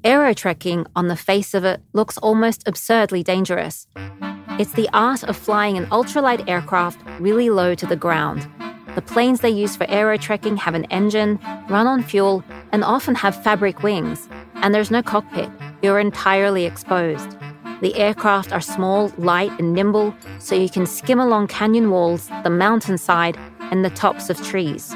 Aero 0.05 0.33
trekking, 0.33 0.87
on 0.95 1.09
the 1.09 1.17
face 1.17 1.53
of 1.53 1.65
it, 1.65 1.81
looks 1.93 2.17
almost 2.19 2.67
absurdly 2.67 3.23
dangerous. 3.23 3.87
It's 4.59 4.73
the 4.73 4.89
art 4.95 5.23
of 5.23 5.37
flying 5.37 5.77
an 5.77 5.85
ultralight 5.87 6.49
aircraft 6.49 6.99
really 7.21 7.51
low 7.51 7.75
to 7.75 7.85
the 7.85 7.95
ground. 7.95 8.49
The 8.95 9.03
planes 9.03 9.41
they 9.41 9.51
use 9.51 9.77
for 9.77 9.85
aero 9.91 10.17
trekking 10.17 10.57
have 10.57 10.75
an 10.75 10.85
engine, 10.85 11.39
run 11.69 11.87
on 11.87 12.03
fuel, 12.03 12.43
and 12.73 12.83
often 12.83 13.15
have 13.17 13.43
fabric 13.43 13.83
wings. 13.83 14.31
And 14.55 14.75
there's 14.75 14.91
no 14.91 15.03
cockpit. 15.03 15.51
You're 15.83 15.99
entirely 15.99 16.65
exposed. 16.65 17.37
The 17.83 17.95
aircraft 17.97 18.51
are 18.51 18.63
small, 18.63 19.13
light, 19.19 19.53
and 19.59 19.75
nimble, 19.75 20.15
so 20.39 20.55
you 20.55 20.71
can 20.71 20.87
skim 20.87 21.21
along 21.21 21.49
canyon 21.49 21.91
walls, 21.91 22.31
the 22.43 22.49
mountainside, 22.49 23.37
and 23.71 23.85
the 23.85 23.91
tops 23.91 24.31
of 24.31 24.43
trees. 24.43 24.95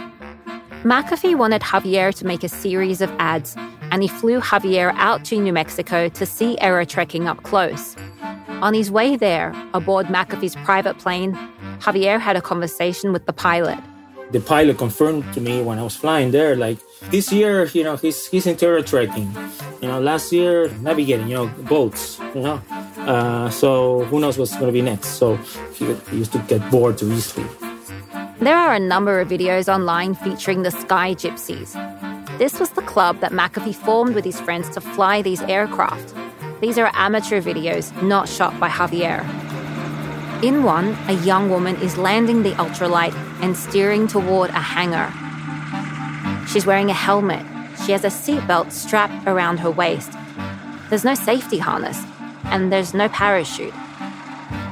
McAfee 0.84 1.36
wanted 1.36 1.60
Javier 1.60 2.14
to 2.14 2.26
make 2.26 2.42
a 2.42 2.48
series 2.48 3.02
of 3.02 3.10
ads, 3.18 3.54
and 3.90 4.02
he 4.02 4.08
flew 4.08 4.40
Javier 4.40 4.92
out 4.96 5.24
to 5.26 5.40
New 5.40 5.52
Mexico 5.52 6.08
to 6.08 6.26
see 6.26 6.58
aero 6.60 6.84
trekking 6.84 7.28
up 7.28 7.42
close. 7.42 7.96
On 8.62 8.74
his 8.74 8.90
way 8.90 9.16
there, 9.16 9.54
aboard 9.72 10.06
McAfee's 10.06 10.56
private 10.56 10.98
plane, 10.98 11.34
Javier 11.80 12.20
had 12.20 12.36
a 12.36 12.42
conversation 12.42 13.12
with 13.12 13.26
the 13.26 13.32
pilot. 13.32 13.78
The 14.32 14.40
pilot 14.40 14.78
confirmed 14.78 15.32
to 15.34 15.40
me 15.40 15.62
when 15.62 15.78
I 15.78 15.82
was 15.82 15.96
flying 15.96 16.30
there, 16.30 16.54
like 16.54 16.78
this 17.10 17.32
year, 17.32 17.66
you 17.66 17.82
know, 17.82 17.96
he's 17.96 18.26
he's 18.28 18.46
into 18.46 18.66
aero 18.66 18.82
trekking. 18.82 19.34
You 19.80 19.88
know, 19.88 20.00
last 20.00 20.30
year 20.30 20.68
navigating, 20.82 21.28
you 21.28 21.34
know, 21.34 21.46
boats. 21.68 22.20
You 22.34 22.42
know, 22.42 22.62
uh, 22.98 23.50
so 23.50 24.04
who 24.04 24.20
knows 24.20 24.38
what's 24.38 24.52
going 24.52 24.66
to 24.66 24.72
be 24.72 24.82
next? 24.82 25.18
So 25.18 25.36
he, 25.74 25.92
he 26.10 26.18
used 26.18 26.32
to 26.32 26.38
get 26.46 26.60
bored 26.70 26.98
too 26.98 27.10
easily. 27.12 27.46
There 28.40 28.56
are 28.56 28.74
a 28.74 28.80
number 28.80 29.20
of 29.20 29.28
videos 29.28 29.72
online 29.72 30.14
featuring 30.14 30.62
the 30.62 30.70
Sky 30.70 31.14
Gypsies. 31.14 31.74
This 32.40 32.58
was 32.58 32.70
the 32.70 32.80
club 32.80 33.20
that 33.20 33.32
McAfee 33.32 33.74
formed 33.74 34.14
with 34.14 34.24
his 34.24 34.40
friends 34.40 34.70
to 34.70 34.80
fly 34.80 35.20
these 35.20 35.42
aircraft. 35.42 36.14
These 36.62 36.78
are 36.78 36.90
amateur 36.94 37.42
videos, 37.42 37.92
not 38.02 38.30
shot 38.30 38.58
by 38.58 38.70
Javier. 38.70 39.20
In 40.42 40.62
one, 40.62 40.96
a 41.06 41.12
young 41.22 41.50
woman 41.50 41.76
is 41.82 41.98
landing 41.98 42.42
the 42.42 42.52
ultralight 42.52 43.12
and 43.42 43.54
steering 43.54 44.08
toward 44.08 44.48
a 44.48 44.60
hangar. 44.74 45.12
She's 46.48 46.64
wearing 46.64 46.88
a 46.88 46.94
helmet. 46.94 47.44
She 47.84 47.92
has 47.92 48.04
a 48.04 48.08
seatbelt 48.08 48.72
strapped 48.72 49.28
around 49.28 49.58
her 49.58 49.70
waist. 49.70 50.10
There's 50.88 51.04
no 51.04 51.14
safety 51.14 51.58
harness, 51.58 52.02
and 52.44 52.72
there's 52.72 52.94
no 52.94 53.10
parachute. 53.10 53.74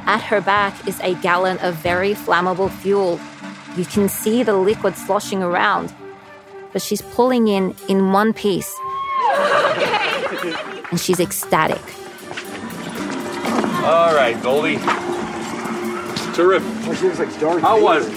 At 0.06 0.22
her 0.22 0.40
back 0.40 0.88
is 0.88 0.98
a 1.00 1.16
gallon 1.16 1.58
of 1.58 1.74
very 1.74 2.14
flammable 2.14 2.70
fuel. 2.70 3.20
You 3.76 3.84
can 3.84 4.08
see 4.08 4.42
the 4.42 4.54
liquid 4.54 4.96
sloshing 4.96 5.42
around, 5.42 5.92
but 6.78 6.82
she's 6.84 7.02
pulling 7.02 7.48
in 7.48 7.74
in 7.88 8.12
one 8.12 8.32
piece. 8.32 8.72
And 10.92 11.00
she's 11.00 11.18
ecstatic. 11.18 11.82
All 13.82 14.14
right, 14.14 14.40
Goldie. 14.40 14.76
Terrific. 16.36 16.72
How 17.60 17.82
was 17.82 18.06
it? 18.06 18.14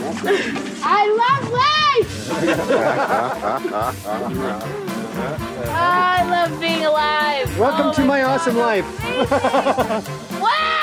I 0.83 1.07
love 1.23 1.51
life! 1.51 2.31
I 5.71 6.23
love 6.29 6.59
being 6.59 6.85
alive. 6.85 7.57
Welcome 7.57 7.93
to 7.95 8.05
my 8.05 8.21
awesome 8.21 8.57
life. 8.57 8.85
Wow! 10.39 10.80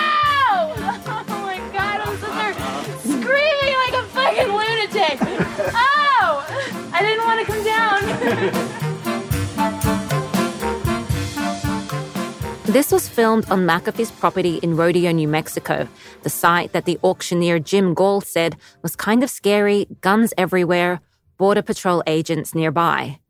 This 12.65 12.93
was 12.93 13.09
filmed 13.09 13.49
on 13.51 13.67
McAfee's 13.67 14.11
property 14.11 14.59
in 14.59 14.77
Rodeo, 14.77 15.11
New 15.11 15.27
Mexico, 15.27 15.89
the 16.23 16.29
site 16.29 16.73
that 16.73 16.85
the 16.85 16.99
auctioneer 17.03 17.59
Jim 17.59 17.95
Gall 17.95 18.21
said 18.21 18.57
was 18.83 18.95
kind 18.95 19.23
of 19.23 19.31
scary, 19.31 19.87
guns 20.03 20.35
everywhere, 20.37 21.01
Border 21.39 21.63
Patrol 21.63 22.03
agents 22.07 22.55
nearby. 22.55 23.21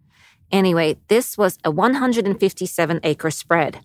Anyway, 0.51 0.97
this 1.07 1.39
was 1.39 1.59
a 1.63 1.71
157 1.71 3.01
acre 3.05 3.31
spread. 3.31 3.81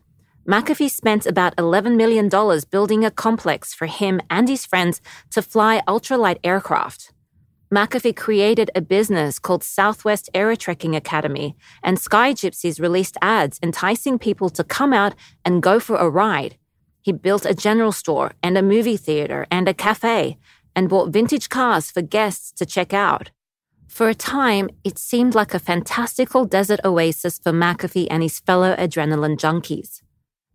McAfee 0.48 0.90
spent 0.90 1.28
about 1.28 1.56
$11 1.58 1.96
million 1.98 2.30
building 2.72 3.06
a 3.06 3.12
complex 3.12 3.74
for 3.74 3.86
him 3.86 4.20
and 4.30 4.50
his 4.50 4.66
friends 4.66 5.02
to 5.30 5.42
fly 5.42 5.82
ultralight 5.88 6.40
aircraft. 6.44 7.14
McAfee 7.74 8.16
created 8.16 8.70
a 8.76 8.82
business 8.82 9.40
called 9.40 9.64
Southwest 9.64 10.30
Aerotrekking 10.36 10.96
Academy, 10.96 11.56
and 11.82 11.98
Sky 11.98 12.32
Gypsies 12.32 12.80
released 12.80 13.18
ads 13.20 13.60
enticing 13.64 14.20
people 14.20 14.52
to 14.52 14.64
come 14.64 14.94
out 14.94 15.16
and 15.44 15.64
go 15.64 15.80
for 15.80 15.96
a 15.96 16.08
ride. 16.08 16.56
He 17.02 17.12
built 17.12 17.48
a 17.48 17.56
general 17.56 17.92
store 17.92 18.34
and 18.44 18.60
a 18.60 18.62
movie 18.62 18.96
theater 18.96 19.48
and 19.50 19.68
a 19.68 19.74
cafe, 19.74 20.38
and 20.76 20.88
bought 20.88 21.10
vintage 21.10 21.50
cars 21.50 21.90
for 21.90 22.04
guests 22.04 22.52
to 22.52 22.66
check 22.68 22.94
out. 22.94 23.32
For 23.88 24.08
a 24.08 24.14
time, 24.14 24.70
it 24.84 25.00
seemed 25.00 25.34
like 25.34 25.56
a 25.56 25.66
fantastical 25.72 26.46
desert 26.46 26.80
oasis 26.86 27.40
for 27.40 27.52
McAfee 27.52 28.06
and 28.12 28.22
his 28.22 28.40
fellow 28.40 28.76
adrenaline 28.76 29.38
junkies. 29.38 30.04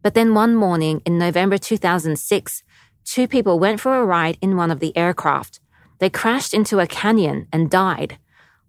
But 0.02 0.14
then 0.14 0.35
one 0.35 0.54
morning 0.54 1.02
in 1.04 1.18
November 1.18 1.59
2006, 1.59 2.62
two 3.04 3.26
people 3.26 3.59
went 3.59 3.81
for 3.81 3.96
a 3.96 4.07
ride 4.07 4.38
in 4.40 4.57
one 4.57 4.70
of 4.70 4.78
the 4.78 4.96
aircraft. 4.96 5.59
They 5.99 6.11
crashed 6.11 6.55
into 6.55 6.79
a 6.79 6.87
canyon 6.87 7.47
and 7.53 7.71
died. 7.71 8.19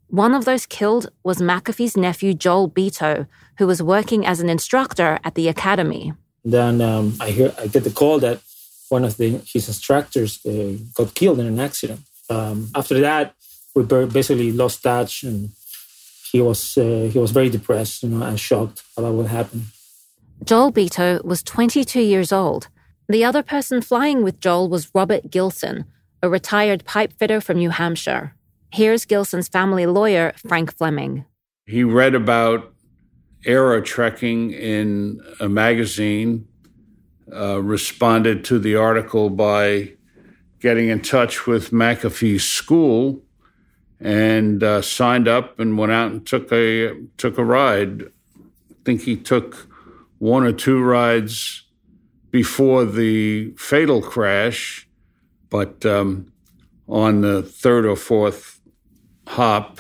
One 0.08 0.34
of 0.34 0.46
those 0.46 0.66
killed 0.66 1.10
was 1.24 1.38
McAfee's 1.38 1.96
nephew 1.96 2.34
Joel 2.34 2.68
Bateau, 2.68 3.28
who 3.58 3.68
was 3.68 3.84
working 3.84 4.26
as 4.26 4.40
an 4.40 4.50
instructor 4.50 5.20
at 5.24 5.36
the 5.36 5.48
academy. 5.48 6.14
Then 6.44 6.82
um, 6.82 7.16
I 7.20 7.30
hear 7.30 7.54
I 7.60 7.68
get 7.68 7.84
the 7.84 7.92
call 7.92 8.20
that 8.20 8.40
one 8.90 9.06
of 9.06 9.18
the, 9.18 9.40
his 9.54 9.68
instructors 9.68 10.44
uh, 10.46 10.74
got 10.96 11.14
killed 11.14 11.40
in 11.40 11.46
an 11.46 11.60
accident. 11.60 12.02
Um, 12.30 12.70
after 12.74 13.00
that, 13.02 13.36
we 13.76 13.84
basically 13.84 14.52
lost 14.52 14.82
touch, 14.82 15.24
and 15.24 15.52
he 16.32 16.42
was 16.42 16.78
uh, 16.78 17.10
he 17.12 17.20
was 17.20 17.32
very 17.32 17.50
depressed, 17.50 18.04
you 18.04 18.10
know, 18.10 18.26
and 18.26 18.40
shocked 18.40 18.84
about 18.98 19.14
what 19.14 19.28
happened. 19.28 19.66
Joel 20.44 20.72
Bateau 20.72 21.22
was 21.24 21.44
22 21.44 22.02
years 22.02 22.32
old. 22.32 22.70
The 23.08 23.26
other 23.26 23.44
person 23.44 23.82
flying 23.82 24.24
with 24.24 24.40
Joel 24.40 24.70
was 24.70 24.90
Robert 24.94 25.30
Gilson, 25.30 25.86
a 26.22 26.30
retired 26.30 26.86
pipe 26.86 27.14
fitter 27.14 27.40
from 27.42 27.58
New 27.58 27.70
Hampshire. 27.70 28.36
Here's 28.72 29.06
Gilson's 29.06 29.48
family 29.48 29.86
lawyer, 29.86 30.34
Frank 30.36 30.76
Fleming. 30.76 31.26
He 31.66 31.84
read 31.84 32.16
about 32.16 32.74
aerotrekking 33.46 34.54
in 34.54 35.22
a 35.40 35.48
magazine, 35.48 36.48
uh, 37.34 37.62
responded 37.62 38.44
to 38.46 38.60
the 38.60 38.76
article 38.76 39.30
by 39.30 39.94
getting 40.60 40.90
in 40.90 41.02
touch 41.02 41.48
with 41.48 41.72
McAfee's 41.72 42.44
school, 42.44 43.22
and 44.00 44.64
uh, 44.64 44.82
signed 44.82 45.28
up 45.28 45.60
and 45.60 45.78
went 45.78 45.92
out 45.92 46.12
and 46.12 46.26
took 46.26 46.52
a 46.52 46.94
took 47.18 47.38
a 47.38 47.44
ride. 47.44 48.04
I 48.04 48.76
think 48.86 49.02
he 49.02 49.16
took 49.16 49.68
one 50.20 50.44
or 50.44 50.52
two 50.52 50.82
rides 50.82 51.64
before 52.32 52.86
the 52.86 53.52
fatal 53.58 54.02
crash 54.02 54.89
but 55.50 55.86
um, 55.86 56.32
on 56.88 57.22
the 57.22 57.44
third 57.44 57.86
or 57.86 57.96
fourth 57.96 58.60
hop 59.28 59.80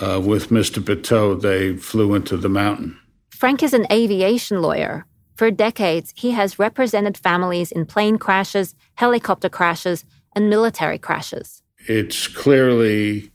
uh, 0.00 0.20
with 0.24 0.48
Mr. 0.48 0.84
Bateau, 0.84 1.34
they 1.34 1.76
flew 1.76 2.14
into 2.14 2.36
the 2.36 2.48
mountain. 2.48 2.98
Frank 3.30 3.62
is 3.62 3.72
an 3.72 3.86
aviation 3.90 4.60
lawyer. 4.62 5.06
For 5.36 5.50
decades, 5.50 6.12
he 6.16 6.32
has 6.32 6.58
represented 6.58 7.16
families 7.16 7.72
in 7.72 7.86
plane 7.86 8.18
crashes, 8.18 8.74
helicopter 8.94 9.48
crashes, 9.48 10.04
and 10.36 10.50
military 10.50 10.98
crashes. 10.98 11.62
It's 11.88 12.28
clearly 12.28 13.30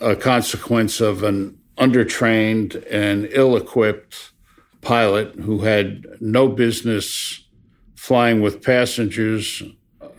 a 0.00 0.14
consequence 0.14 1.00
of 1.00 1.24
an 1.24 1.58
undertrained 1.78 2.84
and 2.90 3.28
ill 3.32 3.56
equipped 3.56 4.32
pilot 4.80 5.34
who 5.34 5.60
had 5.60 6.06
no 6.20 6.48
business 6.48 7.44
flying 7.96 8.40
with 8.40 8.62
passengers 8.62 9.62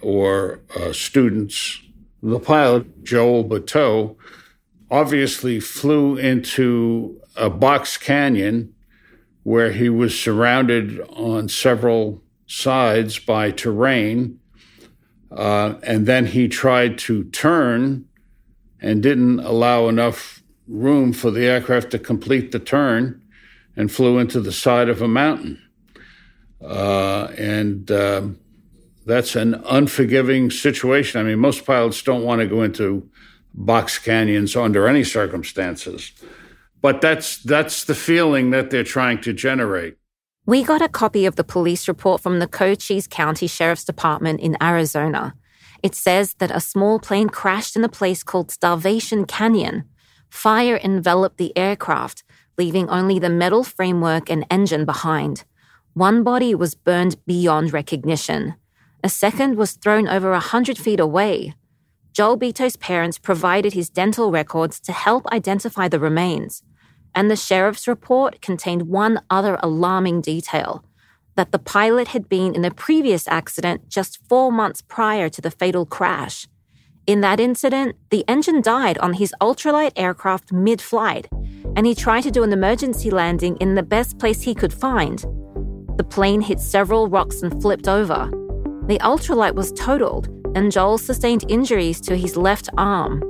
or 0.04 0.60
uh, 0.76 0.94
students. 0.94 1.82
The 2.22 2.40
pilot, 2.40 3.04
Joel 3.04 3.44
Bateau, 3.44 4.18
obviously 4.92 5.60
flew 5.60 6.18
into 6.18 7.20
a 7.36 7.50
box 7.50 7.98
canyon 7.98 8.74
where 9.44 9.72
he 9.72 9.90
was 9.90 10.18
surrounded 10.18 11.02
on 11.10 11.50
several 11.50 12.22
sides 12.46 13.20
by 13.20 13.52
terrain. 13.52 14.40
Uh, 15.32 15.76
and 15.84 16.06
then 16.06 16.28
he 16.28 16.48
tried 16.48 16.98
to 16.98 17.24
turn 17.26 18.06
and 18.80 19.02
didn't 19.02 19.40
allow 19.40 19.88
enough 19.88 20.44
room 20.68 21.12
for 21.12 21.32
the 21.32 21.46
aircraft 21.46 21.92
to 21.92 22.00
complete 22.00 22.52
the 22.52 22.60
turn 22.60 23.22
and 23.76 23.92
flew 23.92 24.20
into 24.20 24.40
the 24.40 24.52
side 24.52 24.90
of 24.90 25.02
a 25.02 25.08
mountain. 25.08 25.60
Uh, 26.62 27.26
and 27.38 27.92
um, 27.92 28.40
that's 29.06 29.36
an 29.36 29.56
unforgiving 29.66 30.50
situation. 30.52 31.20
I 31.20 31.24
mean, 31.24 31.40
most 31.40 31.66
pilots 31.66 32.02
don't 32.02 32.24
want 32.24 32.42
to 32.42 32.48
go 32.48 32.64
into 32.64 33.10
box 33.54 34.00
canyons 34.00 34.56
under 34.56 34.88
any 34.88 35.04
circumstances. 35.04 36.12
But 36.82 37.02
that's 37.02 37.38
that's 37.38 37.86
the 37.86 37.96
feeling 37.96 38.50
that 38.52 38.70
they're 38.70 38.84
trying 38.84 39.22
to 39.22 39.34
generate. 39.34 39.98
We 40.46 40.64
got 40.64 40.82
a 40.82 40.90
copy 40.90 41.26
of 41.26 41.38
the 41.38 41.44
police 41.44 41.88
report 41.88 42.22
from 42.22 42.40
the 42.40 42.48
Cochise 42.48 43.08
County 43.08 43.48
Sheriff's 43.48 43.86
Department 43.86 44.42
in 44.42 44.58
Arizona. 44.62 45.36
It 45.82 45.96
says 45.96 46.34
that 46.36 46.52
a 46.52 46.60
small 46.60 47.00
plane 47.00 47.30
crashed 47.30 47.78
in 47.78 47.84
a 47.84 47.90
place 47.90 48.24
called 48.24 48.52
Starvation 48.52 49.26
Canyon. 49.26 49.86
Fire 50.30 50.80
enveloped 50.84 51.38
the 51.38 51.58
aircraft, 51.58 52.24
leaving 52.58 52.90
only 52.90 53.20
the 53.20 53.30
metal 53.30 53.64
framework 53.64 54.30
and 54.30 54.46
engine 54.52 54.84
behind. 54.84 55.46
One 55.94 56.24
body 56.24 56.54
was 56.56 56.76
burned 56.76 57.16
beyond 57.26 57.72
recognition. 57.72 58.56
A 59.06 59.10
second 59.10 59.58
was 59.58 59.74
thrown 59.74 60.08
over 60.08 60.32
a 60.32 60.40
hundred 60.40 60.78
feet 60.78 61.02
away. 61.02 61.56
Joel 62.14 62.38
Bateau's 62.38 62.78
parents 62.78 63.18
provided 63.18 63.74
his 63.74 63.90
dental 63.90 64.32
records 64.32 64.80
to 64.80 64.94
help 64.94 65.28
identify 65.28 65.90
the 65.90 66.00
remains. 66.00 66.64
And 67.14 67.30
the 67.30 67.36
sheriff's 67.36 67.86
report 67.86 68.42
contained 68.42 68.84
one 68.84 69.20
other 69.30 69.60
alarming 69.62 70.22
detail 70.22 70.86
that 71.36 71.52
the 71.52 71.60
pilot 71.60 72.10
had 72.10 72.30
been 72.30 72.56
in 72.56 72.64
a 72.64 72.72
previous 72.72 73.28
accident 73.28 73.90
just 73.90 74.20
four 74.30 74.52
months 74.52 74.82
prior 74.82 75.28
to 75.30 75.42
the 75.42 75.52
fatal 75.52 75.86
crash. 75.86 76.48
In 77.06 77.20
that 77.22 77.42
incident, 77.42 77.98
the 78.10 78.24
engine 78.30 78.62
died 78.62 78.98
on 79.00 79.14
his 79.14 79.34
ultralight 79.42 79.92
aircraft 79.98 80.54
mid 80.54 80.82
flight, 80.82 81.28
and 81.76 81.86
he 81.86 81.94
tried 81.94 82.22
to 82.22 82.32
do 82.32 82.44
an 82.44 82.54
emergency 82.54 83.10
landing 83.10 83.58
in 83.58 83.76
the 83.76 83.84
best 83.84 84.18
place 84.18 84.44
he 84.44 84.56
could 84.56 84.72
find. 84.72 85.26
The 85.98 86.06
plane 86.10 86.40
hit 86.40 86.62
several 86.62 87.10
rocks 87.10 87.42
and 87.42 87.62
flipped 87.62 87.90
over. 87.90 88.32
The 88.88 89.00
ultralight 89.00 89.56
was 89.56 89.72
totaled, 89.72 90.28
and 90.56 90.72
Joel 90.72 90.98
sustained 90.98 91.46
injuries 91.48 92.02
to 92.02 92.18
his 92.18 92.36
left 92.36 92.70
arm. 92.78 93.24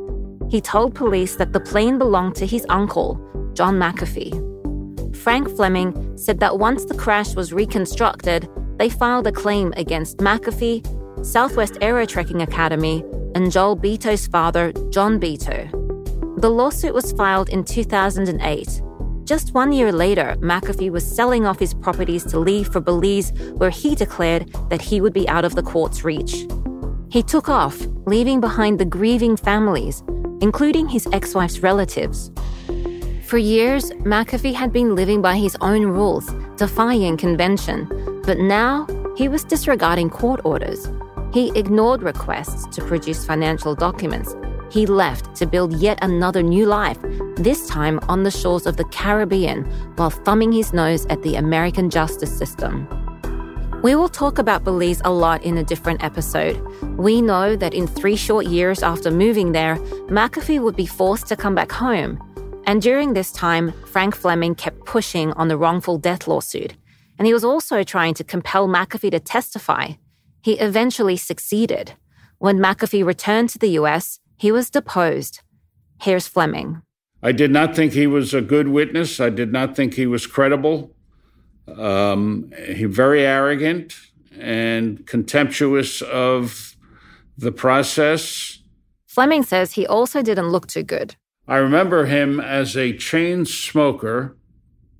He 0.49 0.59
told 0.59 0.95
police 0.95 1.35
that 1.35 1.53
the 1.53 1.59
plane 1.59 1.99
belonged 1.99 2.35
to 2.37 2.47
his 2.47 2.65
uncle, 2.69 3.19
John 3.53 3.75
McAfee. 3.75 5.15
Frank 5.15 5.47
Fleming 5.55 6.17
said 6.17 6.39
that 6.39 6.57
once 6.57 6.85
the 6.85 6.97
crash 6.97 7.35
was 7.35 7.53
reconstructed, 7.53 8.49
they 8.77 8.89
filed 8.89 9.27
a 9.27 9.31
claim 9.31 9.73
against 9.77 10.17
McAfee, 10.17 10.83
Southwest 11.23 11.77
Aero 11.81 12.05
Trekking 12.05 12.41
Academy, 12.41 13.03
and 13.35 13.51
Joel 13.51 13.75
Bateau's 13.75 14.25
father, 14.25 14.73
John 14.89 15.19
Bateau. 15.19 15.67
The 16.37 16.49
lawsuit 16.49 16.95
was 16.95 17.11
filed 17.13 17.49
in 17.49 17.63
2008 17.63 18.81
just 19.23 19.53
one 19.53 19.71
year 19.71 19.91
later, 19.91 20.35
McAfee 20.39 20.91
was 20.91 21.05
selling 21.05 21.45
off 21.45 21.59
his 21.59 21.73
properties 21.73 22.25
to 22.25 22.39
leave 22.39 22.67
for 22.67 22.81
Belize, 22.81 23.31
where 23.53 23.69
he 23.69 23.95
declared 23.95 24.51
that 24.69 24.81
he 24.81 24.99
would 24.99 25.13
be 25.13 25.27
out 25.29 25.45
of 25.45 25.55
the 25.55 25.63
court's 25.63 26.03
reach. 26.03 26.45
He 27.09 27.23
took 27.23 27.47
off, 27.47 27.79
leaving 28.05 28.41
behind 28.41 28.79
the 28.79 28.85
grieving 28.85 29.37
families, 29.37 30.03
including 30.41 30.89
his 30.89 31.07
ex 31.13 31.33
wife's 31.33 31.59
relatives. 31.59 32.31
For 33.25 33.37
years, 33.37 33.91
McAfee 33.91 34.53
had 34.53 34.73
been 34.73 34.95
living 34.95 35.21
by 35.21 35.37
his 35.37 35.55
own 35.61 35.83
rules, 35.83 36.29
defying 36.57 37.17
convention, 37.17 37.87
but 38.25 38.39
now 38.39 38.87
he 39.15 39.27
was 39.27 39.43
disregarding 39.43 40.09
court 40.09 40.41
orders. 40.43 40.89
He 41.33 41.51
ignored 41.57 42.03
requests 42.03 42.67
to 42.75 42.83
produce 42.85 43.25
financial 43.25 43.73
documents 43.73 44.35
he 44.73 44.87
left 44.87 45.35
to 45.35 45.45
build 45.45 45.71
yet 45.73 45.99
another 46.01 46.41
new 46.41 46.65
life, 46.65 46.97
this 47.35 47.67
time 47.67 47.99
on 48.09 48.23
the 48.23 48.31
shores 48.31 48.65
of 48.65 48.75
the 48.75 48.85
Caribbean, 48.85 49.63
while 49.97 50.09
thumbing 50.09 50.51
his 50.51 50.73
nose 50.73 51.05
at 51.11 51.21
the 51.21 51.35
American 51.35 51.91
justice 51.91 52.35
system. 52.35 52.87
We 53.83 53.93
will 53.93 54.09
talk 54.09 54.39
about 54.39 54.63
Belize 54.63 55.01
a 55.05 55.11
lot 55.11 55.43
in 55.43 55.59
a 55.59 55.63
different 55.63 56.03
episode. 56.03 56.59
We 56.97 57.21
know 57.21 57.55
that 57.55 57.75
in 57.75 57.85
three 57.85 58.15
short 58.15 58.47
years 58.47 58.81
after 58.81 59.11
moving 59.11 59.51
there, 59.51 59.75
McAfee 60.07 60.63
would 60.63 60.75
be 60.75 60.87
forced 60.87 61.27
to 61.27 61.35
come 61.35 61.53
back 61.53 61.71
home. 61.71 62.17
And 62.65 62.81
during 62.81 63.13
this 63.13 63.31
time, 63.31 63.73
Frank 63.85 64.15
Fleming 64.15 64.55
kept 64.55 64.85
pushing 64.85 65.33
on 65.33 65.49
the 65.49 65.57
wrongful 65.57 65.99
death 65.99 66.27
lawsuit. 66.27 66.73
and 67.19 67.27
he 67.27 67.33
was 67.33 67.43
also 67.43 67.83
trying 67.83 68.15
to 68.15 68.23
compel 68.23 68.67
McAfee 68.67 69.11
to 69.11 69.19
testify. 69.19 69.89
He 70.41 70.53
eventually 70.53 71.15
succeeded. 71.15 71.93
When 72.39 72.57
McAfee 72.57 73.05
returned 73.05 73.49
to 73.51 73.59
the 73.59 73.77
US, 73.81 74.19
he 74.43 74.51
was 74.51 74.69
deposed. 74.69 75.39
Here's 76.01 76.27
Fleming. 76.27 76.81
I 77.21 77.31
did 77.31 77.49
not 77.49 77.77
think 77.77 77.93
he 77.93 78.07
was 78.07 78.33
a 78.33 78.41
good 78.41 78.67
witness. 78.67 79.21
I 79.21 79.29
did 79.29 79.53
not 79.53 79.73
think 79.73 79.93
he 79.93 80.05
was 80.05 80.27
credible. 80.27 80.93
Um, 81.77 82.51
he 82.67 82.83
very 82.83 83.25
arrogant 83.25 83.95
and 84.37 85.07
contemptuous 85.07 86.01
of 86.01 86.75
the 87.37 87.53
process. 87.53 88.59
Fleming 89.07 89.43
says 89.43 89.71
he 89.71 89.87
also 89.87 90.21
didn't 90.21 90.49
look 90.49 90.67
too 90.67 90.83
good. 90.83 91.15
I 91.47 91.55
remember 91.55 92.07
him 92.07 92.41
as 92.41 92.75
a 92.75 92.97
chain 92.97 93.45
smoker. 93.45 94.35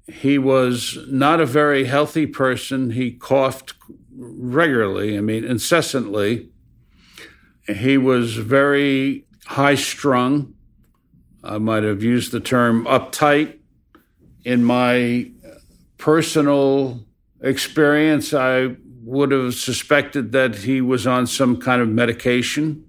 He 0.08 0.38
was 0.38 0.98
not 1.10 1.42
a 1.42 1.46
very 1.46 1.84
healthy 1.84 2.28
person. 2.28 2.92
He 2.92 3.12
coughed 3.12 3.74
regularly, 4.16 5.18
I 5.18 5.20
mean, 5.20 5.44
incessantly. 5.44 6.48
He 7.68 7.98
was 7.98 8.38
very 8.38 9.26
high 9.46 9.76
strung. 9.76 10.54
I 11.44 11.58
might 11.58 11.84
have 11.84 12.04
used 12.04 12.32
the 12.32 12.40
term 12.40 12.86
uptight. 12.86 13.60
In 14.46 14.64
my 14.64 15.32
personal 15.98 17.06
experience, 17.42 18.34
I 18.34 18.76
would 19.04 19.32
have 19.32 19.54
suspected 19.54 20.32
that 20.32 20.56
he 20.56 20.82
was 20.82 21.06
on 21.06 21.28
some 21.28 21.58
kind 21.58 21.82
of 21.82 21.90
medication. 21.90 22.86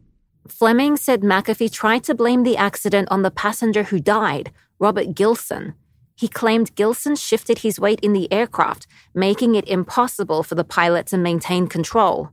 Fleming 0.46 0.96
said 0.96 1.22
McAfee 1.22 1.72
tried 1.72 2.04
to 2.04 2.14
blame 2.14 2.42
the 2.42 2.56
accident 2.56 3.08
on 3.10 3.22
the 3.22 3.30
passenger 3.30 3.84
who 3.84 3.98
died, 3.98 4.52
Robert 4.78 5.14
Gilson. 5.14 5.74
He 6.16 6.28
claimed 6.28 6.74
Gilson 6.76 7.16
shifted 7.16 7.58
his 7.58 7.80
weight 7.80 7.98
in 8.00 8.12
the 8.12 8.32
aircraft, 8.32 8.86
making 9.14 9.56
it 9.56 9.66
impossible 9.66 10.42
for 10.42 10.54
the 10.54 10.64
pilot 10.64 11.06
to 11.08 11.18
maintain 11.18 11.66
control. 11.66 12.30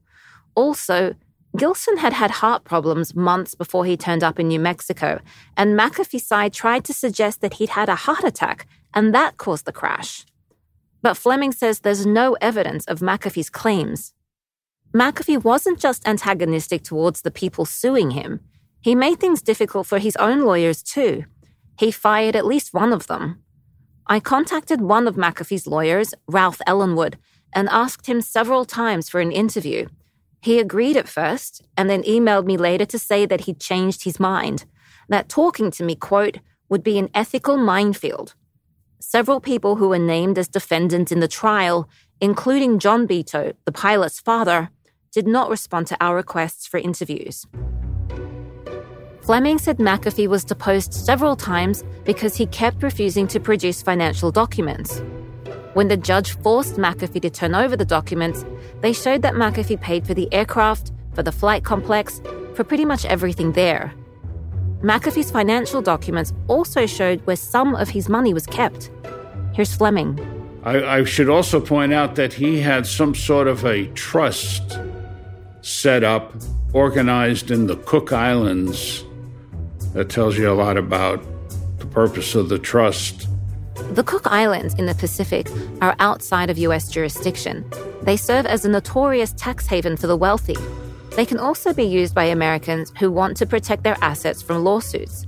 Also, 0.53 1.15
Gilson 1.57 1.97
had 1.97 2.13
had 2.13 2.31
heart 2.31 2.63
problems 2.63 3.13
months 3.13 3.55
before 3.55 3.85
he 3.85 3.97
turned 3.97 4.23
up 4.23 4.39
in 4.39 4.47
New 4.47 4.59
Mexico, 4.59 5.19
and 5.57 5.77
McAfee's 5.77 6.25
side 6.25 6.53
tried 6.53 6.85
to 6.85 6.93
suggest 6.93 7.41
that 7.41 7.55
he'd 7.55 7.69
had 7.69 7.89
a 7.89 7.95
heart 7.95 8.23
attack, 8.23 8.67
and 8.93 9.13
that 9.13 9.37
caused 9.37 9.65
the 9.65 9.71
crash. 9.71 10.25
But 11.01 11.17
Fleming 11.17 11.51
says 11.51 11.79
there's 11.79 12.05
no 12.05 12.37
evidence 12.41 12.85
of 12.85 12.99
McAfee's 12.99 13.49
claims. 13.49 14.13
McAfee 14.93 15.43
wasn't 15.43 15.79
just 15.79 16.07
antagonistic 16.07 16.83
towards 16.83 17.21
the 17.21 17.31
people 17.31 17.65
suing 17.65 18.11
him, 18.11 18.39
he 18.81 18.95
made 18.95 19.19
things 19.19 19.43
difficult 19.43 19.85
for 19.85 19.99
his 19.99 20.15
own 20.15 20.41
lawyers 20.41 20.81
too. 20.81 21.25
He 21.77 21.91
fired 21.91 22.35
at 22.35 22.47
least 22.47 22.73
one 22.73 22.91
of 22.91 23.07
them. 23.07 23.43
I 24.07 24.19
contacted 24.19 24.81
one 24.81 25.07
of 25.07 25.15
McAfee's 25.15 25.67
lawyers, 25.67 26.13
Ralph 26.27 26.59
Ellenwood, 26.65 27.17
and 27.53 27.69
asked 27.69 28.07
him 28.07 28.21
several 28.21 28.65
times 28.65 29.07
for 29.07 29.21
an 29.21 29.31
interview. 29.31 29.87
He 30.41 30.59
agreed 30.59 30.97
at 30.97 31.07
first, 31.07 31.61
and 31.77 31.89
then 31.89 32.03
emailed 32.03 32.45
me 32.45 32.57
later 32.57 32.85
to 32.85 32.97
say 32.97 33.25
that 33.27 33.41
he'd 33.41 33.59
changed 33.59 34.03
his 34.03 34.19
mind, 34.19 34.65
that 35.07 35.29
talking 35.29 35.69
to 35.71 35.83
me, 35.83 35.95
quote, 35.95 36.39
would 36.67 36.83
be 36.83 36.97
an 36.97 37.09
ethical 37.13 37.57
minefield. 37.57 38.33
Several 38.99 39.39
people 39.39 39.75
who 39.75 39.89
were 39.89 39.99
named 39.99 40.37
as 40.39 40.47
defendants 40.47 41.11
in 41.11 41.19
the 41.19 41.27
trial, 41.27 41.87
including 42.19 42.79
John 42.79 43.05
Bateau, 43.05 43.53
the 43.65 43.71
pilot's 43.71 44.19
father, 44.19 44.69
did 45.11 45.27
not 45.27 45.49
respond 45.49 45.87
to 45.87 45.97
our 46.03 46.15
requests 46.15 46.65
for 46.65 46.79
interviews. 46.79 47.45
Fleming 49.21 49.59
said 49.59 49.77
McAfee 49.77 50.27
was 50.27 50.43
deposed 50.43 50.93
several 50.93 51.35
times 51.35 51.83
because 52.03 52.35
he 52.35 52.47
kept 52.47 52.81
refusing 52.81 53.27
to 53.27 53.39
produce 53.39 53.83
financial 53.83 54.31
documents. 54.31 55.03
When 55.73 55.87
the 55.87 55.95
judge 55.95 56.35
forced 56.37 56.75
McAfee 56.75 57.21
to 57.21 57.29
turn 57.29 57.55
over 57.55 57.77
the 57.77 57.85
documents, 57.85 58.43
they 58.81 58.91
showed 58.91 59.21
that 59.21 59.35
McAfee 59.35 59.79
paid 59.79 60.05
for 60.05 60.13
the 60.13 60.27
aircraft, 60.33 60.91
for 61.13 61.23
the 61.23 61.31
flight 61.31 61.63
complex, 61.63 62.21
for 62.55 62.65
pretty 62.65 62.83
much 62.83 63.05
everything 63.05 63.53
there. 63.53 63.93
McAfee's 64.81 65.31
financial 65.31 65.81
documents 65.81 66.33
also 66.49 66.85
showed 66.85 67.25
where 67.25 67.37
some 67.37 67.73
of 67.75 67.87
his 67.87 68.09
money 68.09 68.33
was 68.33 68.45
kept. 68.45 68.91
Here's 69.53 69.73
Fleming. 69.73 70.19
I, 70.63 70.99
I 70.99 71.03
should 71.05 71.29
also 71.29 71.61
point 71.61 71.93
out 71.93 72.15
that 72.15 72.33
he 72.33 72.59
had 72.59 72.85
some 72.85 73.15
sort 73.15 73.47
of 73.47 73.63
a 73.65 73.87
trust 73.93 74.77
set 75.61 76.03
up, 76.03 76.33
organized 76.73 77.49
in 77.49 77.67
the 77.67 77.77
Cook 77.77 78.11
Islands 78.11 79.05
that 79.93 80.09
tells 80.09 80.37
you 80.37 80.51
a 80.51 80.53
lot 80.53 80.77
about 80.77 81.23
the 81.77 81.85
purpose 81.85 82.35
of 82.35 82.49
the 82.49 82.59
trust. 82.59 83.27
The 83.75 84.03
Cook 84.05 84.27
Islands 84.27 84.73
in 84.75 84.85
the 84.85 84.95
Pacific 84.95 85.47
are 85.81 85.95
outside 85.99 86.49
of 86.49 86.57
US 86.57 86.89
jurisdiction. 86.89 87.69
They 88.03 88.17
serve 88.17 88.45
as 88.45 88.65
a 88.65 88.69
notorious 88.69 89.33
tax 89.33 89.67
haven 89.67 89.97
for 89.97 90.07
the 90.07 90.17
wealthy. 90.17 90.57
They 91.15 91.25
can 91.25 91.37
also 91.37 91.73
be 91.73 91.83
used 91.83 92.15
by 92.15 92.25
Americans 92.25 92.93
who 92.99 93.11
want 93.11 93.37
to 93.37 93.45
protect 93.45 93.83
their 93.83 93.97
assets 94.01 94.41
from 94.41 94.63
lawsuits. 94.63 95.27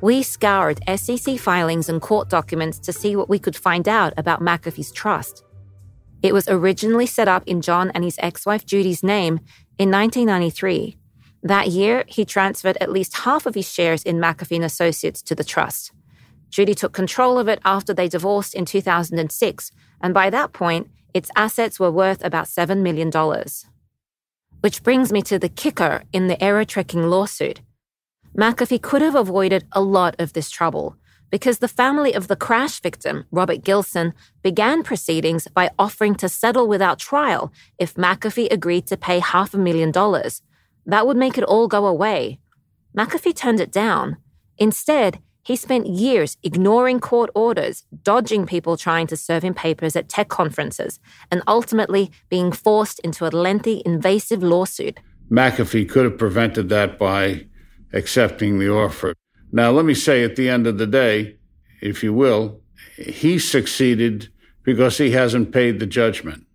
We 0.00 0.22
scoured 0.22 0.80
SEC 0.96 1.38
filings 1.38 1.88
and 1.88 2.02
court 2.02 2.28
documents 2.28 2.78
to 2.80 2.92
see 2.92 3.14
what 3.14 3.28
we 3.28 3.38
could 3.38 3.56
find 3.56 3.88
out 3.88 4.12
about 4.16 4.40
McAfee's 4.40 4.90
trust. 4.90 5.44
It 6.22 6.32
was 6.32 6.48
originally 6.48 7.06
set 7.06 7.28
up 7.28 7.42
in 7.46 7.60
John 7.60 7.90
and 7.94 8.04
his 8.04 8.18
ex 8.20 8.46
wife 8.46 8.64
Judy's 8.64 9.02
name 9.02 9.40
in 9.78 9.90
1993. 9.90 10.98
That 11.44 11.68
year, 11.68 12.04
he 12.06 12.24
transferred 12.24 12.78
at 12.80 12.92
least 12.92 13.18
half 13.18 13.46
of 13.46 13.54
his 13.54 13.72
shares 13.72 14.02
in 14.04 14.18
McAfee 14.18 14.64
Associates 14.64 15.22
to 15.22 15.34
the 15.34 15.44
trust. 15.44 15.92
Judy 16.52 16.74
took 16.74 16.92
control 16.92 17.38
of 17.38 17.48
it 17.48 17.58
after 17.64 17.92
they 17.94 18.08
divorced 18.08 18.54
in 18.54 18.66
2006, 18.66 19.72
and 20.02 20.12
by 20.14 20.28
that 20.30 20.52
point, 20.52 20.90
its 21.14 21.30
assets 21.34 21.80
were 21.80 21.90
worth 21.90 22.22
about 22.22 22.46
$7 22.46 22.82
million. 22.82 23.10
Which 24.60 24.82
brings 24.82 25.10
me 25.10 25.22
to 25.22 25.38
the 25.38 25.48
kicker 25.48 26.04
in 26.12 26.28
the 26.28 26.40
aero 26.44 26.64
trekking 26.64 27.08
lawsuit. 27.08 27.62
McAfee 28.36 28.82
could 28.82 29.02
have 29.02 29.14
avoided 29.14 29.64
a 29.72 29.80
lot 29.80 30.14
of 30.18 30.34
this 30.34 30.50
trouble 30.50 30.96
because 31.30 31.58
the 31.58 31.68
family 31.68 32.12
of 32.12 32.28
the 32.28 32.36
crash 32.36 32.80
victim, 32.80 33.24
Robert 33.30 33.64
Gilson, 33.64 34.12
began 34.42 34.82
proceedings 34.82 35.48
by 35.48 35.70
offering 35.78 36.14
to 36.16 36.28
settle 36.28 36.68
without 36.68 36.98
trial 36.98 37.50
if 37.78 37.94
McAfee 37.94 38.52
agreed 38.52 38.86
to 38.88 38.98
pay 38.98 39.18
half 39.18 39.54
a 39.54 39.58
million 39.58 39.90
dollars. 39.90 40.42
That 40.84 41.06
would 41.06 41.16
make 41.16 41.38
it 41.38 41.44
all 41.44 41.68
go 41.68 41.86
away. 41.86 42.38
McAfee 42.96 43.34
turned 43.34 43.60
it 43.60 43.72
down. 43.72 44.18
Instead, 44.58 45.20
he 45.42 45.56
spent 45.56 45.86
years 45.86 46.36
ignoring 46.42 47.00
court 47.00 47.30
orders, 47.34 47.84
dodging 48.02 48.46
people 48.46 48.76
trying 48.76 49.06
to 49.08 49.16
serve 49.16 49.42
him 49.42 49.54
papers 49.54 49.96
at 49.96 50.08
tech 50.08 50.28
conferences, 50.28 51.00
and 51.30 51.42
ultimately 51.46 52.10
being 52.28 52.52
forced 52.52 53.00
into 53.00 53.26
a 53.26 53.30
lengthy, 53.30 53.82
invasive 53.84 54.42
lawsuit. 54.42 55.00
McAfee 55.30 55.88
could 55.88 56.04
have 56.04 56.18
prevented 56.18 56.68
that 56.68 56.98
by 56.98 57.46
accepting 57.92 58.58
the 58.58 58.70
offer. 58.70 59.14
Now, 59.50 59.70
let 59.70 59.84
me 59.84 59.94
say 59.94 60.22
at 60.22 60.36
the 60.36 60.48
end 60.48 60.66
of 60.66 60.78
the 60.78 60.86
day, 60.86 61.36
if 61.80 62.02
you 62.02 62.12
will, 62.12 62.60
he 62.96 63.38
succeeded 63.38 64.28
because 64.62 64.98
he 64.98 65.10
hasn't 65.10 65.52
paid 65.52 65.80
the 65.80 65.86
judgment. 65.86 66.46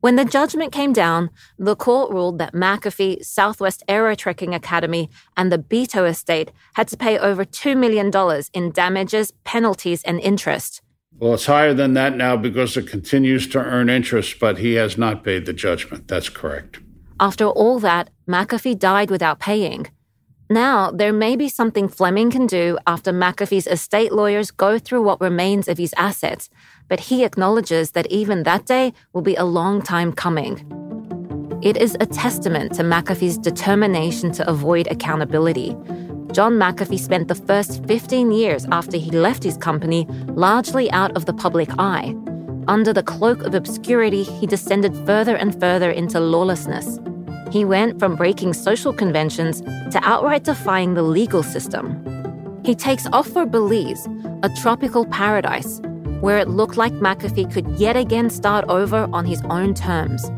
When 0.00 0.16
the 0.16 0.24
judgment 0.24 0.72
came 0.72 0.94
down, 0.94 1.28
the 1.58 1.76
court 1.76 2.10
ruled 2.10 2.38
that 2.38 2.54
McAfee, 2.54 3.22
Southwest 3.22 3.82
Aero 3.86 4.14
Trekking 4.14 4.54
Academy, 4.54 5.10
and 5.36 5.52
the 5.52 5.58
Bateau 5.58 6.06
estate 6.06 6.52
had 6.72 6.88
to 6.88 6.96
pay 6.96 7.18
over 7.18 7.44
$2 7.44 7.76
million 7.76 8.10
in 8.54 8.72
damages, 8.72 9.32
penalties, 9.44 10.02
and 10.04 10.18
interest. 10.20 10.80
Well, 11.18 11.34
it's 11.34 11.44
higher 11.44 11.74
than 11.74 11.92
that 11.94 12.16
now 12.16 12.34
because 12.38 12.78
it 12.78 12.86
continues 12.86 13.46
to 13.48 13.58
earn 13.58 13.90
interest, 13.90 14.40
but 14.40 14.56
he 14.56 14.72
has 14.74 14.96
not 14.96 15.22
paid 15.22 15.44
the 15.44 15.52
judgment. 15.52 16.08
That's 16.08 16.30
correct. 16.30 16.80
After 17.18 17.44
all 17.44 17.78
that, 17.80 18.08
McAfee 18.26 18.78
died 18.78 19.10
without 19.10 19.38
paying. 19.38 19.88
Now, 20.48 20.90
there 20.90 21.12
may 21.12 21.36
be 21.36 21.50
something 21.50 21.88
Fleming 21.88 22.30
can 22.30 22.46
do 22.46 22.78
after 22.86 23.12
McAfee's 23.12 23.66
estate 23.66 24.12
lawyers 24.12 24.50
go 24.50 24.78
through 24.78 25.02
what 25.02 25.20
remains 25.20 25.68
of 25.68 25.76
his 25.76 25.94
assets 25.96 26.48
but 26.90 27.00
he 27.00 27.24
acknowledges 27.24 27.92
that 27.92 28.10
even 28.10 28.42
that 28.42 28.66
day 28.66 28.92
will 29.14 29.22
be 29.22 29.36
a 29.36 29.44
long 29.44 29.80
time 29.80 30.12
coming. 30.12 30.66
It 31.62 31.76
is 31.76 31.96
a 32.00 32.06
testament 32.06 32.74
to 32.74 32.82
McAfee's 32.82 33.38
determination 33.38 34.32
to 34.32 34.50
avoid 34.50 34.88
accountability. 34.88 35.76
John 36.32 36.54
McAfee 36.54 36.98
spent 36.98 37.28
the 37.28 37.34
first 37.36 37.84
15 37.86 38.32
years 38.32 38.66
after 38.72 38.96
he 38.96 39.10
left 39.12 39.44
his 39.44 39.56
company 39.56 40.06
largely 40.28 40.90
out 40.90 41.16
of 41.16 41.26
the 41.26 41.32
public 41.32 41.68
eye. 41.78 42.16
Under 42.66 42.92
the 42.92 43.04
cloak 43.04 43.42
of 43.42 43.54
obscurity, 43.54 44.24
he 44.24 44.46
descended 44.46 44.94
further 45.06 45.36
and 45.36 45.58
further 45.60 45.90
into 45.90 46.18
lawlessness. 46.18 46.98
He 47.52 47.64
went 47.64 48.00
from 48.00 48.16
breaking 48.16 48.54
social 48.54 48.92
conventions 48.92 49.60
to 49.60 50.00
outright 50.02 50.44
defying 50.44 50.94
the 50.94 51.02
legal 51.02 51.42
system. 51.44 52.02
He 52.64 52.74
takes 52.74 53.06
off 53.12 53.28
for 53.28 53.46
Belize, 53.46 54.08
a 54.42 54.50
tropical 54.60 55.04
paradise, 55.06 55.80
where 56.20 56.38
it 56.38 56.48
looked 56.48 56.76
like 56.76 56.92
McAfee 56.92 57.52
could 57.52 57.68
yet 57.78 57.96
again 57.96 58.30
start 58.30 58.64
over 58.68 59.08
on 59.12 59.24
his 59.24 59.42
own 59.50 59.74
terms. 59.74 60.30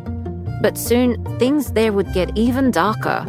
But 0.61 0.79
soon, 0.79 1.23
things 1.39 1.73
there 1.73 1.93
would 1.93 2.13
get 2.13 2.37
even 2.37 2.71
darker, 2.71 3.27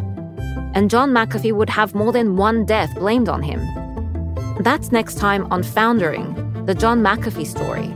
and 0.74 0.90
John 0.90 1.10
McAfee 1.10 1.52
would 1.52 1.70
have 1.70 1.94
more 1.94 2.12
than 2.12 2.36
one 2.36 2.64
death 2.64 2.94
blamed 2.94 3.28
on 3.28 3.42
him. 3.42 3.60
That's 4.60 4.92
next 4.92 5.18
time 5.18 5.50
on 5.52 5.62
Foundering, 5.62 6.64
the 6.66 6.74
John 6.74 7.02
McAfee 7.02 7.46
story. 7.46 7.92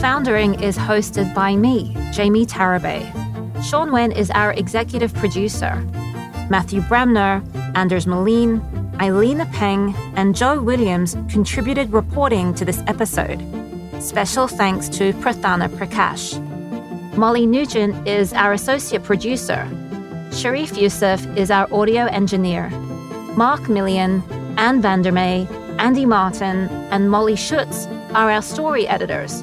Foundering 0.00 0.62
is 0.62 0.78
hosted 0.78 1.34
by 1.34 1.56
me, 1.56 1.96
Jamie 2.12 2.46
Tarabay. 2.46 3.15
Sean 3.66 3.90
Wen 3.90 4.12
is 4.12 4.30
our 4.30 4.52
executive 4.52 5.12
producer. 5.14 5.74
Matthew 6.48 6.82
Bremner, 6.82 7.42
Anders 7.74 8.06
Melin, 8.06 8.62
Eileen 9.00 9.44
Peng, 9.46 9.92
and 10.14 10.36
Joe 10.36 10.62
Williams 10.62 11.16
contributed 11.28 11.92
reporting 11.92 12.54
to 12.54 12.64
this 12.64 12.80
episode. 12.86 13.42
Special 14.00 14.46
thanks 14.46 14.88
to 14.90 15.12
Prarthana 15.14 15.68
Prakash. 15.68 16.38
Molly 17.16 17.44
Nugent 17.44 18.06
is 18.06 18.32
our 18.32 18.52
associate 18.52 19.02
producer. 19.02 19.68
Sharif 20.32 20.76
Youssef 20.76 21.26
is 21.36 21.50
our 21.50 21.66
audio 21.74 22.04
engineer. 22.04 22.70
Mark 23.36 23.62
Milian, 23.62 24.22
Anne 24.56 24.80
Vandermeer, 24.80 25.48
Andy 25.80 26.06
Martin, 26.06 26.68
and 26.92 27.10
Molly 27.10 27.34
Schuetz 27.34 27.90
are 28.14 28.30
our 28.30 28.42
story 28.42 28.86
editors. 28.86 29.42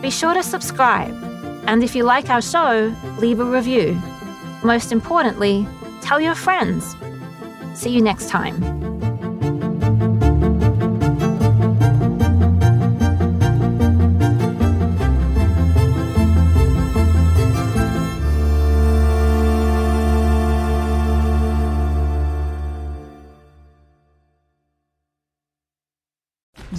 Be 0.00 0.10
sure 0.10 0.32
to 0.32 0.42
subscribe. 0.42 1.29
And 1.70 1.84
if 1.84 1.94
you 1.94 2.02
like 2.02 2.30
our 2.30 2.42
show, 2.42 2.92
leave 3.20 3.38
a 3.38 3.44
review. 3.44 3.96
Most 4.64 4.90
importantly, 4.90 5.68
tell 6.00 6.20
your 6.20 6.34
friends. 6.34 6.96
See 7.74 7.90
you 7.90 8.02
next 8.02 8.28
time. 8.28 8.89